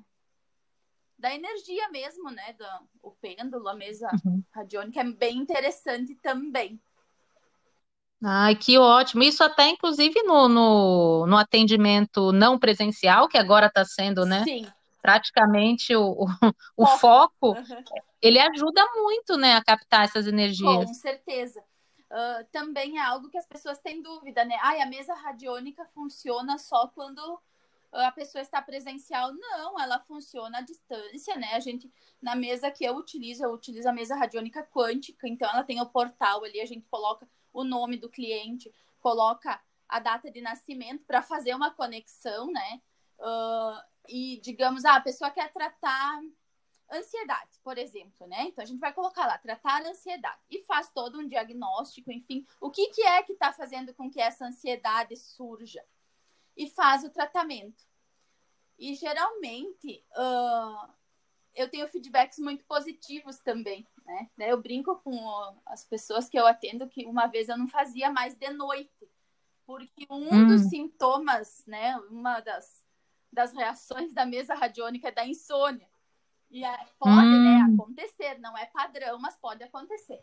da 1.20 1.34
energia 1.36 1.90
mesmo, 1.90 2.32
né, 2.32 2.54
do 2.54 2.66
o 3.04 3.12
pêndulo, 3.12 3.68
a 3.70 3.76
mesa 3.76 4.20
Uhum. 4.26 4.44
radiônica 4.52 5.00
é 5.02 5.04
bem 5.04 5.38
interessante 5.38 6.16
também. 6.16 6.82
Ai, 8.24 8.56
que 8.56 8.78
ótimo. 8.78 9.24
Isso 9.24 9.44
até, 9.44 9.70
inclusive, 9.70 10.22
no, 10.24 10.48
no, 10.50 11.26
no 11.28 11.38
atendimento 11.38 12.32
não 12.34 12.60
presencial, 12.60 13.28
que 13.30 13.38
agora 13.38 13.68
está 13.68 13.86
sendo, 13.86 14.26
né, 14.26 14.46
Sim, 14.46 14.74
praticamente 15.02 15.96
o, 15.96 16.14
o, 16.24 16.28
o 16.78 16.88
Foco. 16.88 17.00
foco, 17.00 17.60
ele 18.22 18.40
ajuda 18.40 18.86
muito, 18.96 19.38
né, 19.38 19.56
a 19.56 19.64
captar 19.64 20.06
essas 20.06 20.28
energias. 20.28 20.90
Com 20.90 20.94
certeza. 20.94 21.64
Ah, 22.10 22.44
também 22.52 22.98
é 22.98 23.02
algo 23.02 23.30
que 23.30 23.38
as 23.38 23.46
pessoas 23.46 23.80
têm 23.80 24.02
dúvida, 24.02 24.44
né? 24.46 24.58
Ai, 24.62 24.82
a 24.82 24.86
mesa 24.86 25.14
radiônica 25.14 25.86
funciona 25.94 26.58
só 26.58 26.88
quando 26.90 27.40
a 27.92 28.12
pessoa 28.12 28.42
está 28.42 28.62
presencial. 28.62 29.34
Não, 29.34 29.80
ela 29.80 30.00
funciona 30.00 30.60
à 30.60 30.62
distância, 30.62 31.36
né? 31.36 31.54
A 31.54 31.60
gente, 31.60 31.92
na 32.22 32.36
mesa 32.36 32.72
que 32.72 32.84
eu 32.84 32.96
utilizo, 32.96 33.44
eu 33.44 33.52
utilizo 33.52 33.90
a 33.90 33.94
mesa 33.94 34.16
radiônica 34.16 34.64
quântica, 34.64 35.28
então 35.28 35.50
ela 35.50 35.64
tem 35.64 35.82
o 35.82 35.86
portal 35.86 36.44
ali, 36.44 36.60
a 36.62 36.66
gente 36.66 36.86
coloca 36.88 37.28
o 37.54 37.64
nome 37.64 37.98
do 37.98 38.10
cliente, 38.10 38.72
coloca 39.00 39.60
a 39.88 40.00
data 40.00 40.30
de 40.30 40.40
nascimento 40.40 41.04
para 41.06 41.22
fazer 41.22 41.54
uma 41.56 41.72
conexão, 41.72 42.52
né? 42.52 42.82
Ah, 43.20 43.86
e 44.08 44.40
digamos, 44.42 44.86
ah, 44.86 44.96
a 44.96 45.02
pessoa 45.02 45.32
quer 45.32 45.52
tratar 45.52 46.22
ansiedade, 46.92 47.60
por 47.64 47.78
exemplo, 47.78 48.28
né? 48.28 48.44
Então 48.44 48.64
a 48.64 48.66
gente 48.66 48.80
vai 48.80 48.94
colocar 48.94 49.28
lá, 49.28 49.38
tratar 49.38 49.86
ansiedade 49.86 50.40
e 50.50 50.62
faz 50.62 50.90
todo 50.90 51.20
um 51.20 51.28
diagnóstico, 51.28 52.12
enfim, 52.12 52.46
o 52.60 52.72
que, 52.72 52.88
que 52.88 53.02
é 53.04 53.22
que 53.24 53.34
está 53.34 53.54
fazendo 53.54 53.94
com 53.94 54.10
que 54.10 54.20
essa 54.20 54.46
ansiedade 54.46 55.16
surja 55.16 55.84
e 56.60 56.68
faz 56.68 57.06
o 57.06 57.10
tratamento. 57.10 57.88
E 58.78 58.94
geralmente 58.94 60.04
ah, 60.14 60.94
eu 61.56 61.70
tenho 61.70 61.88
feedbacks 61.88 62.38
muito 62.38 62.66
positivos 62.66 63.40
também, 63.40 63.88
né? 64.06 64.30
Eu 64.38 64.62
brinco 64.62 64.98
com 64.98 65.58
as 65.66 65.86
pessoas 65.86 66.28
que 66.28 66.38
eu 66.38 66.46
atendo 66.46 66.88
que 66.90 67.06
uma 67.06 67.28
vez 67.28 67.48
eu 67.48 67.58
não 67.58 67.68
fazia 67.68 68.12
mais 68.12 68.36
de 68.36 68.50
noite, 68.50 69.10
porque 69.66 70.06
um 70.10 70.36
Hum. 70.36 70.48
dos 70.48 70.62
sintomas, 70.70 71.64
né? 71.66 71.96
Uma 72.10 72.42
das, 72.42 72.84
das 73.32 73.54
reações 73.54 74.14
da 74.14 74.26
mesa 74.26 74.54
radiônica 74.54 75.08
é 75.08 75.12
da 75.12 75.26
insônia. 75.26 75.90
E 76.52 76.62
pode, 76.98 77.40
né, 77.40 77.62
Hum. 77.62 77.74
acontecer, 77.74 78.38
não 78.40 78.58
é 78.58 78.66
padrão, 78.66 79.18
mas 79.20 79.38
pode 79.38 79.64
acontecer. 79.64 80.22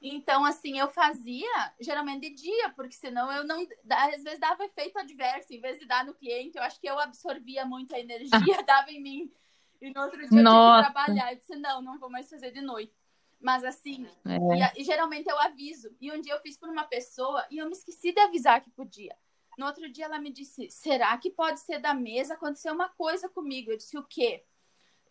Então, 0.00 0.44
assim, 0.44 0.78
eu 0.78 0.88
fazia 0.88 1.48
geralmente 1.80 2.28
de 2.28 2.34
dia, 2.42 2.70
porque 2.70 2.92
senão 2.94 3.32
eu 3.32 3.44
não. 3.44 3.66
Às 3.90 4.22
vezes 4.22 4.38
dava 4.38 4.64
efeito 4.64 4.98
adverso, 4.98 5.52
em 5.52 5.60
vez 5.60 5.78
de 5.78 5.86
dar 5.86 6.04
no 6.04 6.14
cliente, 6.14 6.58
eu 6.58 6.62
acho 6.62 6.78
que 6.80 6.88
eu 6.88 6.98
absorvia 6.98 7.64
muita 7.64 7.98
energia, 7.98 8.28
dava 8.66 8.90
em 8.90 9.00
mim. 9.02 9.32
E 9.80 9.90
no 9.90 10.02
outro 10.02 10.18
dia 10.18 10.26
eu 10.26 10.30
tinha 10.30 10.42
Nossa. 10.42 10.86
que 10.88 10.92
trabalhar. 10.92 11.32
Eu 11.32 11.38
disse, 11.38 11.56
não, 11.56 11.80
não 11.82 11.98
vou 11.98 12.10
mais 12.10 12.28
fazer 12.28 12.50
de 12.50 12.60
noite. 12.60 12.92
Mas 13.40 13.64
assim, 13.64 14.06
É. 14.26 14.56
e, 14.56 14.62
a- 14.62 14.72
e 14.76 14.84
geralmente 14.84 15.28
eu 15.28 15.38
aviso. 15.38 15.94
E 16.00 16.10
um 16.12 16.20
dia 16.20 16.34
eu 16.34 16.40
fiz 16.40 16.56
por 16.58 16.68
uma 16.68 16.84
pessoa 16.84 17.44
e 17.50 17.58
eu 17.58 17.66
me 17.66 17.72
esqueci 17.72 18.12
de 18.12 18.20
avisar 18.20 18.62
que 18.62 18.70
podia. 18.70 19.14
No 19.58 19.66
outro 19.66 19.90
dia 19.90 20.04
ela 20.06 20.18
me 20.18 20.30
disse: 20.30 20.70
será 20.70 21.16
que 21.18 21.30
pode 21.30 21.60
ser 21.60 21.78
da 21.78 21.94
mesa? 21.94 22.34
Aconteceu 22.34 22.74
uma 22.74 22.88
coisa 22.90 23.28
comigo. 23.28 23.70
Eu 23.70 23.76
disse: 23.78 23.96
o 23.96 24.02
quê? 24.04 24.44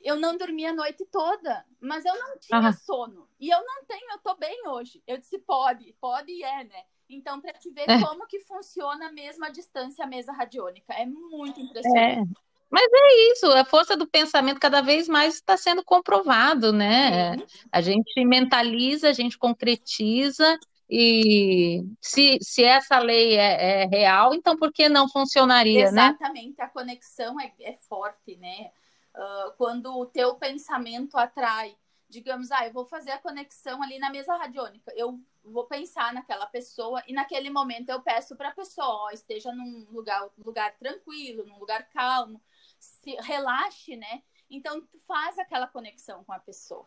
Eu 0.06 0.18
não 0.18 0.38
dormi 0.38 0.64
a 0.68 0.72
noite 0.72 1.04
toda, 1.12 1.66
mas 1.82 2.06
eu 2.06 2.14
não 2.14 2.38
tinha 2.38 2.72
sono. 2.74 3.28
E 3.40 3.50
eu 3.50 3.58
não 3.66 3.84
tenho, 3.86 4.12
eu 4.12 4.20
tô 4.20 4.36
bem 4.36 4.68
hoje. 4.68 5.02
Eu 5.08 5.18
disse: 5.18 5.40
pode, 5.40 5.96
pode 6.00 6.32
e 6.32 6.44
é, 6.44 6.64
né? 6.64 6.84
Então, 7.10 7.42
para 7.42 7.54
te 7.54 7.72
ver 7.72 7.90
É. 7.90 8.00
como 8.00 8.28
que 8.28 8.40
funciona 8.42 9.12
mesmo 9.12 9.44
a 9.44 9.50
distância 9.50 10.06
a 10.06 10.08
mesa 10.08 10.32
radiônica. 10.32 10.94
É 10.94 11.08
muito 11.08 11.60
impressionante. 11.60 12.20
É. 12.20 12.24
Mas 12.70 12.88
é 12.94 13.32
isso, 13.32 13.48
a 13.48 13.66
força 13.66 13.98
do 13.98 14.08
pensamento 14.08 14.60
cada 14.60 14.82
vez 14.82 15.08
mais 15.08 15.36
está 15.36 15.58
sendo 15.58 15.84
comprovado, 15.84 16.72
né? 16.72 17.38
A 17.72 17.82
gente 17.82 18.24
mentaliza, 18.26 19.10
a 19.10 19.14
gente 19.14 19.38
concretiza, 19.38 20.60
e 20.90 21.84
se, 22.00 22.38
se 22.42 22.64
essa 22.64 23.00
lei 23.00 23.38
é, 23.38 23.84
é 23.84 23.86
real, 23.86 24.34
então 24.34 24.56
por 24.56 24.72
que 24.72 24.88
não 24.88 25.10
funcionaria, 25.10 25.92
né? 25.92 26.08
Exatamente, 26.08 26.62
a 26.62 26.68
conexão 26.68 27.40
é, 27.40 27.52
é 27.60 27.74
forte, 27.74 28.36
né? 28.38 28.72
Ah, 29.16 29.54
quando 29.58 29.98
o 29.98 30.06
teu 30.06 30.36
pensamento 30.36 31.18
atrai, 31.18 31.78
digamos, 32.10 32.52
ah, 32.52 32.68
eu 32.68 32.74
vou 32.74 32.86
fazer 32.86 33.12
a 33.12 33.18
conexão 33.18 33.82
ali 33.82 33.98
na 33.98 34.10
mesa 34.10 34.36
radiônica, 34.36 34.92
eu 34.96 35.20
vou 35.44 35.66
pensar 35.66 36.14
naquela 36.14 36.46
pessoa 36.46 37.02
e 37.08 37.14
naquele 37.14 37.50
momento 37.50 37.90
eu 37.90 38.02
peço 38.02 38.36
para 38.36 38.50
a 38.50 38.56
pessoa, 38.56 39.06
ó, 39.06 39.10
esteja 39.12 39.54
num 39.54 39.88
lugar, 39.90 40.30
lugar 40.38 40.76
tranquilo, 40.78 41.46
num 41.46 41.60
lugar 41.60 41.88
calmo, 41.90 42.42
se 42.80 43.16
relaxe, 43.22 43.96
né? 43.96 44.22
Então 44.50 44.82
tu 44.82 45.00
faz 45.08 45.40
aquela 45.40 45.68
conexão 45.68 46.24
com 46.24 46.34
a 46.34 46.40
pessoa. 46.40 46.86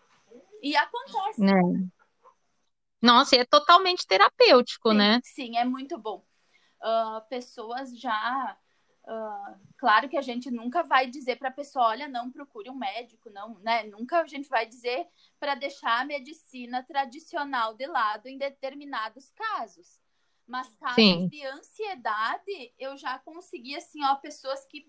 E 0.63 0.77
acontece. 0.77 1.41
Né? 1.41 1.89
Nossa, 3.01 3.37
e 3.37 3.39
é 3.39 3.45
totalmente 3.45 4.07
terapêutico, 4.07 4.91
Sim, 4.91 4.97
né? 4.97 5.21
sim, 5.23 5.57
é 5.57 5.65
muito 5.65 5.97
bom. 5.97 6.25
Ah, 6.81 7.25
pessoas 7.29 7.99
já. 7.99 8.57
Ah, 9.11 9.55
claro 9.79 10.07
que 10.07 10.19
a 10.19 10.23
gente 10.23 10.51
nunca 10.51 10.83
vai 10.83 11.07
dizer 11.07 11.37
para 11.37 11.49
a 11.49 11.53
pessoa, 11.53 11.87
olha, 11.87 12.07
não 12.07 12.31
procure 12.31 12.69
um 12.69 12.75
médico, 12.75 13.31
não, 13.31 13.59
né? 13.61 13.85
Nunca 13.85 14.21
a 14.21 14.27
gente 14.27 14.51
vai 14.51 14.67
dizer 14.67 15.09
para 15.41 15.55
deixar 15.55 16.03
a 16.03 16.05
medicina 16.05 16.83
tradicional 16.83 17.73
de 17.73 17.87
lado 17.87 18.27
em 18.27 18.37
determinados 18.37 19.31
casos. 19.31 19.99
Mas 20.47 20.75
casos 20.75 20.97
Sim. 20.97 21.27
de 21.29 21.43
ansiedade, 21.47 22.75
eu 22.79 22.99
já 22.99 23.19
consegui, 23.21 23.75
assim, 23.77 24.05
ó, 24.05 24.15
pessoas 24.17 24.67
que 24.67 24.87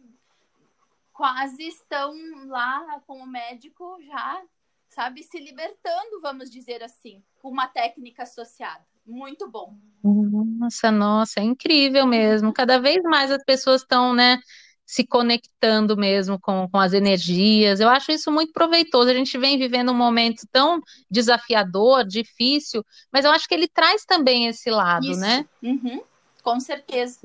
quase 1.14 1.64
estão 1.64 2.14
lá 2.48 3.00
com 3.08 3.20
o 3.20 3.28
médico 3.28 4.02
já, 4.02 4.46
sabe, 4.90 5.24
se 5.24 5.40
libertando, 5.40 6.20
vamos 6.22 6.50
dizer 6.50 6.84
assim, 6.84 7.24
com 7.42 7.50
uma 7.50 7.68
técnica 7.68 8.24
associada. 8.24 8.86
Muito 9.10 9.50
bom. 9.50 9.75
Nossa, 10.04 10.92
nossa, 10.92 11.39
é 11.39 11.44
incrível 11.44 12.06
mesmo. 12.06 12.54
Cada 12.54 12.80
vez 12.80 13.01
mais 13.04 13.32
as 13.32 13.44
pessoas 13.44 13.82
estão, 13.82 14.13
né, 14.13 14.38
se 14.86 15.06
conectando 15.06 15.98
mesmo 15.98 16.39
com, 16.39 16.70
com 16.70 16.78
as 16.78 16.94
energias. 16.94 17.80
Eu 17.80 17.89
acho 17.89 18.12
isso 18.12 18.32
muito 18.32 18.54
proveitoso. 18.54 19.10
A 19.10 19.13
gente 19.13 19.38
vem 19.38 19.58
vivendo 19.58 19.92
um 19.92 19.98
momento 19.98 20.48
tão 20.51 20.80
desafiador, 21.10 22.06
difícil, 22.06 22.86
mas 23.12 23.25
eu 23.25 23.32
acho 23.32 23.48
que 23.48 23.54
ele 23.54 23.68
traz 23.68 24.06
também 24.06 24.48
esse 24.48 24.70
lado, 24.70 25.08
Isso. 25.08 25.20
né? 25.20 25.46
Uhum, 25.62 26.01
com 26.44 26.60
certeza. 26.60 27.20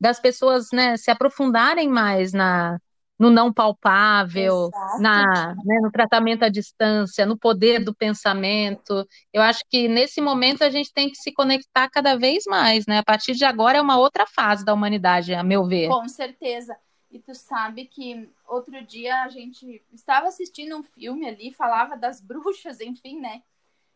Das 0.00 0.18
pessoas, 0.18 0.68
né, 0.72 0.96
se 0.96 1.10
aprofundarem 1.10 1.88
mais 1.88 2.32
na, 2.32 2.80
no 3.20 3.28
não 3.28 3.52
palpável, 3.52 4.68
Exato. 4.68 5.02
na, 5.02 5.54
né, 5.62 5.78
no 5.82 5.92
tratamento 5.92 6.42
à 6.42 6.48
distância, 6.48 7.26
no 7.26 7.38
poder 7.38 7.84
do 7.84 7.94
pensamento. 7.94 9.06
Eu 9.30 9.42
acho 9.42 9.60
que 9.68 9.86
nesse 9.88 10.22
momento 10.22 10.62
a 10.62 10.70
gente 10.70 10.90
tem 10.90 11.10
que 11.10 11.18
se 11.18 11.30
conectar 11.30 11.90
cada 11.90 12.16
vez 12.16 12.44
mais, 12.46 12.86
né? 12.86 12.96
A 12.96 13.04
partir 13.04 13.34
de 13.34 13.44
agora 13.44 13.76
é 13.76 13.82
uma 13.82 13.98
outra 13.98 14.26
fase 14.26 14.64
da 14.64 14.72
humanidade, 14.72 15.34
a 15.34 15.42
meu 15.42 15.66
ver. 15.66 15.88
Com 15.88 16.08
certeza. 16.08 16.74
E 17.10 17.18
tu 17.18 17.34
sabe 17.34 17.84
que 17.84 18.26
outro 18.48 18.82
dia 18.86 19.22
a 19.22 19.28
gente 19.28 19.84
estava 19.92 20.28
assistindo 20.28 20.74
um 20.78 20.82
filme 20.82 21.28
ali, 21.28 21.52
falava 21.52 21.98
das 21.98 22.22
bruxas, 22.24 22.80
enfim, 22.80 23.20
né? 23.20 23.42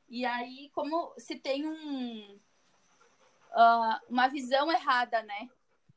E 0.06 0.26
aí, 0.26 0.70
como 0.74 1.14
se 1.16 1.36
tem 1.36 1.66
um, 1.66 2.38
ah, 3.54 4.02
uma 4.10 4.28
visão 4.28 4.70
errada, 4.70 5.22
né? 5.22 5.48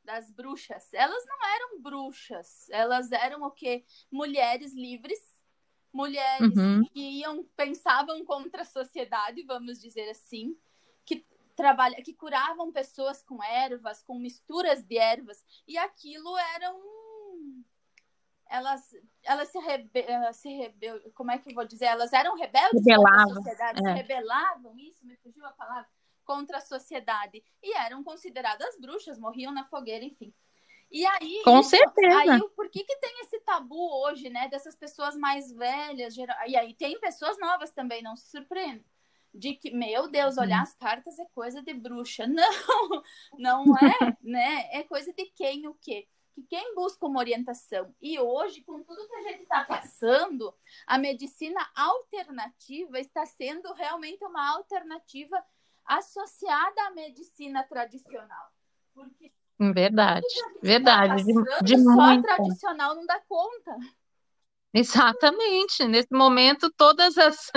Das 0.08 0.30
bruxas. 0.30 0.88
Elas 0.94 1.22
não 1.26 1.46
eram 1.54 1.82
bruxas, 1.82 2.66
elas 2.70 3.12
eram 3.12 3.42
o 3.42 3.50
quê? 3.50 3.84
Mulheres 4.10 4.72
livres, 4.72 5.18
mulheres 5.92 6.56
Uhum. 6.56 6.82
que 6.84 6.98
iam, 7.20 7.44
pensavam 7.54 8.24
contra 8.24 8.62
a 8.62 8.64
sociedade, 8.64 9.42
vamos 9.42 9.78
dizer 9.78 10.08
assim, 10.08 10.56
que 11.04 11.26
trabalha, 11.54 12.02
que 12.02 12.14
curavam 12.14 12.72
pessoas 12.72 13.22
com 13.22 13.44
ervas, 13.44 14.02
com 14.02 14.18
misturas 14.18 14.82
de 14.82 14.96
ervas, 14.96 15.44
e 15.66 15.76
aquilo 15.76 16.34
era 16.56 16.74
um 16.74 17.62
elas 18.48 18.96
elas 19.22 19.48
se, 19.50 19.58
rebe... 19.58 20.06
se 20.32 20.48
rebel... 20.48 21.12
como 21.12 21.30
é 21.30 21.38
que 21.38 21.50
eu 21.50 21.54
vou 21.54 21.66
dizer? 21.66 21.84
Elas 21.84 22.14
eram 22.14 22.34
rebeldes 22.34 22.82
Rebelavam, 22.82 23.34
contra 23.34 23.40
a 23.40 23.42
sociedade, 23.42 23.78
se 23.82 23.90
é. 23.90 23.92
rebelavam, 23.92 24.78
isso 24.78 25.06
me 25.06 25.16
fugiu 25.18 25.44
a 25.44 25.52
palavra, 25.52 25.86
contra 26.28 26.58
a 26.58 26.60
sociedade 26.60 27.42
e 27.62 27.74
eram 27.74 28.04
consideradas 28.04 28.78
bruxas, 28.78 29.18
morriam 29.18 29.50
na 29.50 29.64
fogueira, 29.64 30.04
enfim. 30.04 30.30
E 30.90 31.04
aí, 31.06 31.40
Com 31.42 31.60
isso- 31.60 31.70
certeza. 31.70 32.18
aí 32.34 32.48
por 32.54 32.68
que 32.70 32.84
que 32.84 32.96
tem 32.96 33.20
esse 33.22 33.40
tabu 33.40 33.90
hoje, 34.04 34.28
né, 34.28 34.46
dessas 34.48 34.76
pessoas 34.76 35.16
mais 35.16 35.50
velhas, 35.50 36.14
geral... 36.14 36.36
e 36.46 36.54
aí 36.54 36.74
tem 36.74 37.00
pessoas 37.00 37.38
novas 37.38 37.70
também, 37.70 38.02
não 38.02 38.14
se 38.14 38.30
surpreende, 38.30 38.84
de 39.32 39.54
que, 39.54 39.70
meu 39.70 40.06
Deus, 40.08 40.36
olhar 40.36 40.62
as 40.62 40.74
cartas 40.74 41.18
é 41.18 41.24
coisa 41.34 41.62
de 41.62 41.72
bruxa. 41.72 42.26
Não, 43.38 43.64
não 43.66 43.76
é, 43.78 44.16
né? 44.22 44.68
É 44.72 44.82
coisa 44.82 45.12
de 45.12 45.24
quem 45.34 45.66
o 45.66 45.74
quê? 45.74 46.06
Que 46.34 46.42
quem 46.42 46.74
busca 46.74 47.06
uma 47.06 47.20
orientação. 47.20 47.94
E 48.00 48.18
hoje, 48.18 48.62
com 48.62 48.82
tudo 48.82 49.06
que 49.08 49.14
a 49.16 49.22
gente 49.22 49.42
está 49.42 49.64
passando, 49.64 50.54
a 50.86 50.96
medicina 50.98 51.60
alternativa 51.74 52.98
está 52.98 53.26
sendo 53.26 53.72
realmente 53.74 54.24
uma 54.24 54.52
alternativa 54.56 55.44
associada 55.88 56.82
à 56.86 56.90
medicina 56.90 57.64
tradicional. 57.64 58.52
Porque 58.94 59.32
verdade, 59.58 60.26
verdade. 60.62 61.24
Tá 61.24 61.58
de, 61.60 61.76
de 61.76 61.82
só 61.82 62.22
tradicional 62.22 62.94
não 62.94 63.06
dá 63.06 63.20
conta. 63.28 63.76
Exatamente. 64.72 65.84
Nesse 65.86 66.12
momento, 66.12 66.70
todas 66.76 67.16
as, 67.16 67.50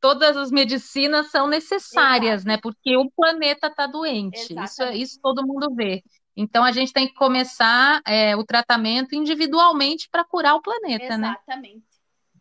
todas 0.00 0.36
as 0.36 0.50
medicinas 0.50 1.30
são 1.30 1.48
necessárias, 1.48 2.44
né? 2.44 2.58
Porque 2.62 2.96
o 2.96 3.10
planeta 3.10 3.68
está 3.68 3.86
doente. 3.86 4.54
Isso, 4.54 4.82
é, 4.82 4.96
isso 4.96 5.18
todo 5.22 5.46
mundo 5.46 5.74
vê. 5.74 6.02
Então, 6.36 6.62
a 6.62 6.70
gente 6.70 6.92
tem 6.92 7.08
que 7.08 7.14
começar 7.14 8.00
é, 8.06 8.36
o 8.36 8.44
tratamento 8.44 9.14
individualmente 9.14 10.08
para 10.08 10.24
curar 10.24 10.54
o 10.54 10.62
planeta, 10.62 11.16
né? 11.16 11.28
Exatamente. 11.30 11.86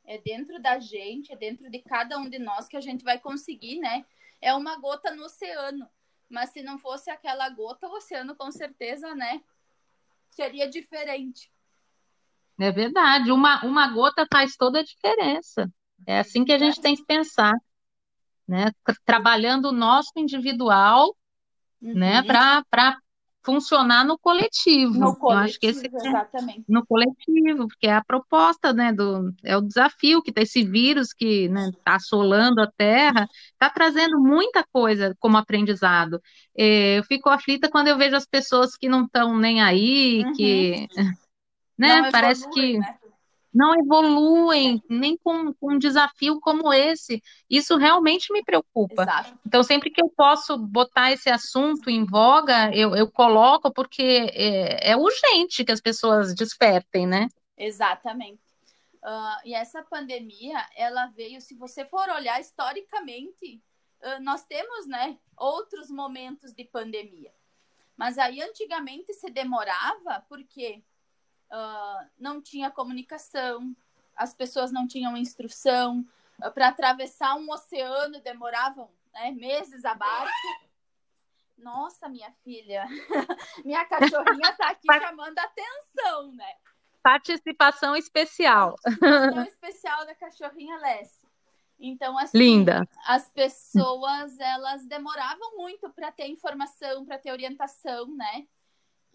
É 0.06 0.18
dentro 0.20 0.62
da 0.62 0.80
gente, 0.80 1.34
é 1.34 1.36
dentro 1.36 1.70
de 1.70 1.80
cada 1.80 2.18
um 2.18 2.30
de 2.30 2.38
nós 2.38 2.68
que 2.68 2.78
a 2.78 2.82
gente 2.82 3.04
vai 3.04 3.20
conseguir, 3.20 3.80
né? 3.80 4.06
É 4.42 4.54
uma 4.54 4.80
gota 4.80 5.14
no 5.16 5.26
oceano. 5.26 5.88
Mas 6.30 6.52
se 6.52 6.62
não 6.62 6.78
fosse 6.78 7.10
aquela 7.10 7.50
gota, 7.50 7.88
o 7.88 7.96
oceano 7.96 8.36
com 8.36 8.52
certeza, 8.52 9.16
né? 9.16 9.42
Seria 10.30 10.70
diferente. 10.70 11.52
É 12.60 12.72
verdade, 12.72 13.32
uma, 13.32 13.64
uma 13.64 13.88
gota 13.88 14.26
faz 14.32 14.56
toda 14.56 14.80
a 14.80 14.84
diferença. 14.84 15.72
É 16.06 16.20
assim 16.20 16.44
que 16.44 16.52
a 16.52 16.58
gente 16.58 16.82
tem 16.82 16.96
que 16.96 17.06
pensar, 17.06 17.54
né? 18.48 18.72
Trabalhando 19.06 19.70
o 19.70 19.72
nosso 19.72 20.12
individual, 20.16 21.16
né, 21.80 22.22
uhum. 22.22 22.28
para 22.70 22.98
funcionar 23.48 24.04
no 24.04 24.20
coletivo. 24.20 25.00
No 25.00 25.16
coletivo, 25.16 25.32
Eu 25.32 25.38
acho 25.38 25.60
que 25.60 25.68
esse 25.68 25.86
é 25.88 26.08
exatamente. 26.10 26.66
no 26.68 26.86
coletivo, 26.86 27.70
porque 27.70 27.88
é 27.88 27.94
a 27.94 28.04
proposta, 28.04 28.74
né, 28.74 28.92
do 28.92 29.34
é 29.42 29.56
o 29.56 29.62
desafio 29.62 30.22
que 30.22 30.34
tá 30.34 30.42
esse 30.42 30.66
vírus 30.66 31.14
que, 31.14 31.48
né, 31.48 31.72
tá 31.86 31.96
assolando 31.96 32.62
a 32.62 32.70
Terra, 32.78 33.26
tá 33.58 33.70
trazendo 33.70 34.20
muita 34.20 34.66
coisa 34.70 35.16
como 35.18 35.38
aprendizado. 35.38 36.20
É, 36.58 37.00
eu 37.00 37.04
fico 37.06 37.30
aflita 37.30 37.70
quando 37.70 37.88
eu 37.88 37.98
vejo 37.98 38.18
as 38.18 38.26
pessoas 38.26 38.76
que 38.76 38.90
não 38.90 39.06
estão 39.06 39.38
nem 39.38 39.62
aí, 39.62 40.26
uhum. 40.26 40.34
que 40.34 40.88
né? 41.80 42.02
Não 42.02 42.12
Parece 42.12 42.50
que 42.50 42.80
né? 42.80 42.98
Não 43.58 43.74
evoluem 43.74 44.82
nem 44.88 45.18
com, 45.18 45.52
com, 45.56 45.74
um 45.74 45.80
desafio 45.80 46.40
como 46.40 46.72
esse. 46.72 47.24
Isso 47.50 47.76
realmente 47.76 48.32
me 48.32 48.44
preocupa. 48.44 49.02
Exato. 49.02 49.40
Então, 49.46 49.64
sempre 49.64 49.90
que 49.90 50.00
eu 50.00 50.10
posso 50.10 50.56
botar 50.58 51.12
esse 51.12 51.28
assunto 51.28 51.90
em 51.90 52.06
voga, 52.06 52.72
eu, 52.72 52.96
eu 52.96 53.10
coloco, 53.10 53.74
porque 53.74 54.30
é, 54.32 54.92
é 54.92 54.96
urgente 54.96 55.66
que 55.66 55.72
as 55.72 55.82
pessoas 55.82 56.36
despertem, 56.36 57.08
né? 57.08 57.28
Exatamente. 57.58 58.40
Uh, 59.04 59.42
e 59.44 59.56
essa 59.56 59.82
pandemia, 59.82 60.64
ela 60.76 61.08
veio, 61.08 61.42
se 61.42 61.56
você 61.56 61.84
for 61.84 62.08
olhar 62.10 62.40
historicamente, 62.40 63.60
uh, 64.04 64.22
nós 64.22 64.44
temos, 64.44 64.86
né, 64.86 65.18
outros 65.36 65.90
momentos 65.90 66.54
de 66.54 66.64
pandemia. 66.64 67.34
Mas 67.96 68.20
aí 68.20 68.40
antigamente 68.40 69.12
se 69.14 69.32
demorava, 69.32 70.24
porque 70.30 70.84
uh, 71.52 72.08
não 72.18 72.42
tinha 72.42 72.72
comunicação, 72.72 73.76
as 74.16 74.34
pessoas 74.34 74.72
não 74.72 74.88
tinham 74.88 75.16
instrução. 75.18 76.06
Uh, 76.44 76.52
Para 76.52 76.70
atravessar 76.70 77.36
um 77.36 77.50
oceano 77.52 78.22
demoravam 78.22 78.90
né, 79.14 79.32
meses 79.32 79.86
abaixo. 79.86 80.34
Nossa, 81.58 82.08
minha 82.08 82.32
filha, 82.44 82.86
minha 83.66 83.84
cachorrinha 83.86 84.52
está 84.52 84.70
aqui 84.70 84.88
chamando 84.88 85.40
a 85.40 85.44
atenção, 85.44 86.32
né? 86.34 86.54
Participação 87.02 87.96
especial. 87.96 88.76
Participação 88.84 89.44
especial 89.44 90.06
da 90.06 90.14
cachorrinha 90.14 90.78
Lessie. 90.78 91.28
Então, 91.80 92.18
assim, 92.18 92.38
Linda. 92.38 92.88
as 93.06 93.30
pessoas 93.30 94.40
elas 94.40 94.86
demoravam 94.86 95.58
muito 95.58 95.90
para 95.92 96.12
ter 96.12 96.28
informação, 96.28 97.06
para 97.06 97.18
ter 97.18 97.32
orientação, 97.32 98.08
né? 98.16 98.48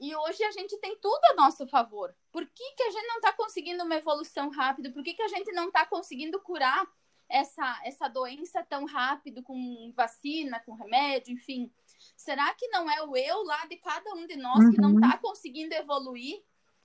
E 0.02 0.16
hoje 0.16 0.42
a 0.42 0.50
gente 0.50 0.76
tem 0.78 0.96
tudo 0.96 1.24
a 1.26 1.34
nosso 1.34 1.64
favor. 1.68 2.12
Por 2.32 2.44
que, 2.44 2.72
que 2.72 2.82
a 2.82 2.90
gente 2.90 3.06
não 3.06 3.18
está 3.18 3.32
conseguindo 3.32 3.84
uma 3.84 3.94
evolução 3.94 4.50
rápida? 4.50 4.90
Por 4.90 5.00
que, 5.00 5.14
que 5.14 5.22
a 5.22 5.28
gente 5.28 5.52
não 5.52 5.68
está 5.68 5.86
conseguindo 5.86 6.40
curar 6.40 6.84
essa, 7.28 7.80
essa 7.84 8.08
doença 8.08 8.64
tão 8.64 8.84
rápido 8.84 9.44
com 9.44 9.92
vacina, 9.94 10.58
com 10.58 10.74
remédio, 10.74 11.32
enfim? 11.32 11.72
Será 12.16 12.52
que 12.54 12.66
não 12.66 12.90
é 12.90 13.00
o 13.04 13.16
eu 13.16 13.44
lá 13.44 13.64
de 13.66 13.76
cada 13.76 14.12
um 14.14 14.26
de 14.26 14.34
nós 14.34 14.68
que 14.70 14.80
não 14.80 14.96
está 14.96 15.14
uhum. 15.14 15.22
conseguindo 15.22 15.72
evoluir 15.72 16.42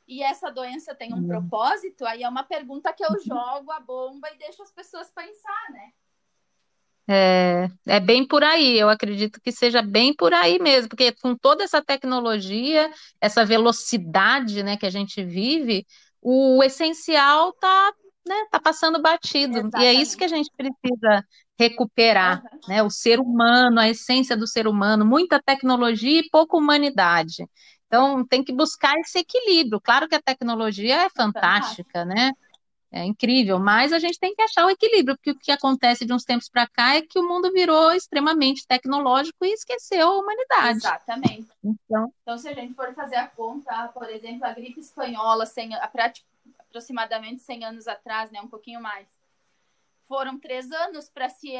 e 0.07 0.21
essa 0.21 0.51
doença 0.51 0.93
tem 0.93 1.11
um 1.11 1.17
uhum. 1.17 1.27
propósito? 1.27 2.05
Aí 2.05 2.21
é 2.21 2.29
uma 2.29 2.43
pergunta 2.43 2.93
que 2.93 3.03
eu 3.03 3.19
jogo 3.25 3.71
a 3.71 3.79
bomba 3.79 4.29
e 4.29 4.37
deixo 4.37 4.61
as 4.61 4.71
pessoas 4.71 5.09
pensar, 5.09 5.71
né? 5.71 5.91
É, 7.09 7.69
é 7.85 7.99
bem 8.01 8.27
por 8.27 8.43
aí, 8.43 8.77
eu 8.77 8.89
acredito 8.89 9.39
que 9.41 9.51
seja 9.51 9.81
bem 9.81 10.13
por 10.13 10.33
aí 10.33 10.59
mesmo, 10.59 10.89
porque 10.89 11.13
com 11.13 11.35
toda 11.35 11.63
essa 11.63 11.81
tecnologia, 11.81 12.91
essa 13.21 13.45
velocidade, 13.45 14.61
né, 14.61 14.75
que 14.75 14.85
a 14.85 14.89
gente 14.89 15.23
vive, 15.23 15.85
o 16.21 16.61
essencial 16.61 17.51
está 17.51 17.93
né, 18.27 18.35
tá 18.51 18.59
passando 18.59 19.01
batido. 19.01 19.57
Exatamente. 19.57 19.83
E 19.83 19.87
é 19.87 19.93
isso 19.93 20.17
que 20.17 20.25
a 20.25 20.27
gente 20.27 20.51
precisa 20.55 21.25
recuperar, 21.57 22.43
uhum. 22.43 22.59
né, 22.67 22.83
o 22.83 22.89
ser 22.89 23.19
humano, 23.19 23.79
a 23.79 23.89
essência 23.89 24.35
do 24.35 24.45
ser 24.45 24.67
humano, 24.67 25.05
muita 25.05 25.41
tecnologia 25.41 26.19
e 26.19 26.29
pouca 26.29 26.57
humanidade. 26.57 27.47
Então, 27.87 28.25
tem 28.25 28.43
que 28.43 28.53
buscar 28.53 28.95
esse 28.99 29.19
equilíbrio. 29.19 29.79
Claro 29.79 30.09
que 30.09 30.15
a 30.15 30.21
tecnologia 30.21 31.03
é 31.05 31.09
fantástica, 31.09 32.03
né? 32.03 32.33
É 32.91 33.03
incrível, 33.03 33.59
mas 33.59 33.91
a 33.91 33.99
gente 33.99 34.19
tem 34.19 34.33
que 34.33 34.41
achar 34.41 34.65
o 34.65 34.69
equilíbrio, 34.69 35.15
porque 35.17 35.31
o 35.31 35.37
que 35.37 35.51
acontece 35.51 36.05
de 36.05 36.13
uns 36.13 36.23
tempos 36.23 36.49
para 36.49 36.67
cá 36.67 36.95
é 36.95 37.01
que 37.01 37.19
o 37.19 37.27
mundo 37.27 37.51
virou 37.51 37.91
extremamente 37.91 38.65
tecnológico 38.65 39.43
e 39.43 39.53
esqueceu 39.53 40.07
a 40.07 40.17
humanidade. 40.17 40.77
Exatamente. 40.77 41.51
Então, 41.63 42.13
então 42.21 42.37
se 42.37 42.47
a 42.47 42.53
gente 42.53 42.73
for 42.73 42.93
fazer 42.93 43.17
a 43.17 43.27
conta, 43.27 43.89
por 43.89 44.09
exemplo, 44.09 44.45
a 44.45 44.53
gripe 44.53 44.79
espanhola, 44.79 45.45
100, 45.45 45.75
a 45.75 45.91
aproximadamente 46.59 47.41
100 47.41 47.65
anos 47.65 47.87
atrás, 47.87 48.31
né, 48.31 48.39
um 48.41 48.47
pouquinho 48.47 48.81
mais, 48.81 49.07
foram 50.07 50.39
três 50.39 50.71
anos 50.71 51.09
para 51.09 51.27
se, 51.27 51.51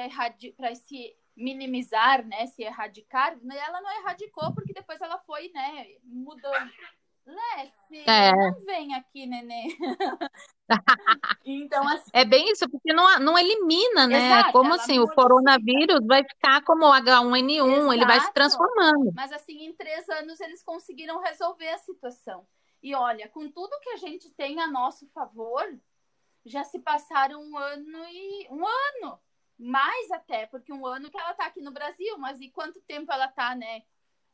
para 0.56 0.76
se 0.76 1.16
minimizar, 1.36 2.26
né, 2.26 2.48
se 2.48 2.64
erradicar, 2.64 3.38
ela 3.50 3.82
não 3.82 4.00
erradicou 4.00 4.54
porque 4.54 4.74
depois 4.74 5.02
ela 5.02 5.18
foi, 5.20 5.50
né, 5.50 5.88
mudando. 6.04 6.72
Lessie, 7.28 8.04
é. 8.08 8.32
não 8.32 8.60
vem 8.62 8.96
aqui, 8.96 9.26
nenê. 9.26 9.68
então, 11.46 11.86
assim... 11.86 12.10
É 12.14 12.24
bem 12.24 12.50
isso, 12.52 12.70
porque 12.70 12.94
não, 12.94 13.20
não 13.20 13.38
elimina, 13.38 14.08
né? 14.08 14.28
Exato, 14.28 14.52
como 14.54 14.74
assim, 14.74 15.00
o 15.00 15.08
coronavírus 15.08 16.00
vai 16.08 16.24
ficar 16.24 16.64
como 16.64 16.86
o 16.86 16.92
H1N1, 16.94 17.70
Exato. 17.70 17.94
ele 17.94 18.06
vai 18.06 18.20
se 18.22 18.34
transformando. 18.34 19.12
Mas 19.14 19.34
assim, 19.34 19.66
em 19.66 19.74
três 19.74 20.08
anos 20.08 20.40
eles 20.40 20.64
conseguiram 20.64 21.20
resolver 21.22 21.68
a 21.68 21.78
situação. 21.80 22.48
E 22.82 22.96
olha, 22.96 23.28
com 23.28 23.52
tudo 23.52 23.80
que 23.82 23.90
a 23.90 23.98
gente 23.98 24.30
tem 24.30 24.62
a 24.62 24.68
nosso 24.68 25.06
favor, 25.08 25.64
já 26.46 26.64
se 26.64 26.80
passaram 26.80 27.42
um 27.44 27.58
ano 27.58 28.06
e 28.10 28.48
um 28.50 28.66
ano. 28.66 29.20
Mais 29.60 30.12
até, 30.12 30.46
porque 30.46 30.72
um 30.72 30.86
ano 30.86 31.10
que 31.10 31.20
ela 31.20 31.34
tá 31.34 31.48
aqui 31.48 31.60
no 31.62 31.72
Brasil, 31.72 32.18
mas 32.20 32.40
e 32.40 32.50
quanto 32.50 32.80
tempo 32.82 33.12
ela 33.12 33.28
tá, 33.28 33.56
né? 33.56 33.82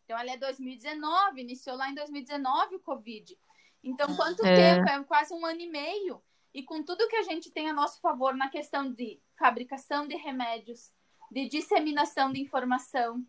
Então, 0.04 0.18
ela 0.18 0.32
é 0.32 0.38
2019, 0.38 1.42
iniciou 1.42 1.76
lá 1.76 1.90
em 1.90 1.96
2019 1.96 2.76
o 2.76 2.80
Covid. 2.80 3.38
Então, 3.84 4.16
quanto 4.16 4.46
é. 4.46 4.56
tempo? 4.56 4.90
É 4.90 5.04
quase 5.04 5.34
um 5.34 5.46
ano 5.46 5.62
e 5.62 5.70
meio. 5.70 6.22
E 6.54 6.64
com 6.64 6.84
tudo 6.84 7.08
que 7.08 7.16
a 7.16 7.24
gente 7.24 7.52
tem 7.52 7.70
a 7.70 7.74
nosso 7.74 8.00
favor 8.00 8.36
na 8.36 8.50
questão 8.50 8.92
de 8.92 9.20
fabricação 9.38 10.08
de 10.08 10.16
remédios, 10.16 10.92
de 11.32 11.48
disseminação 11.48 12.32
de 12.32 12.40
informação. 12.40 13.26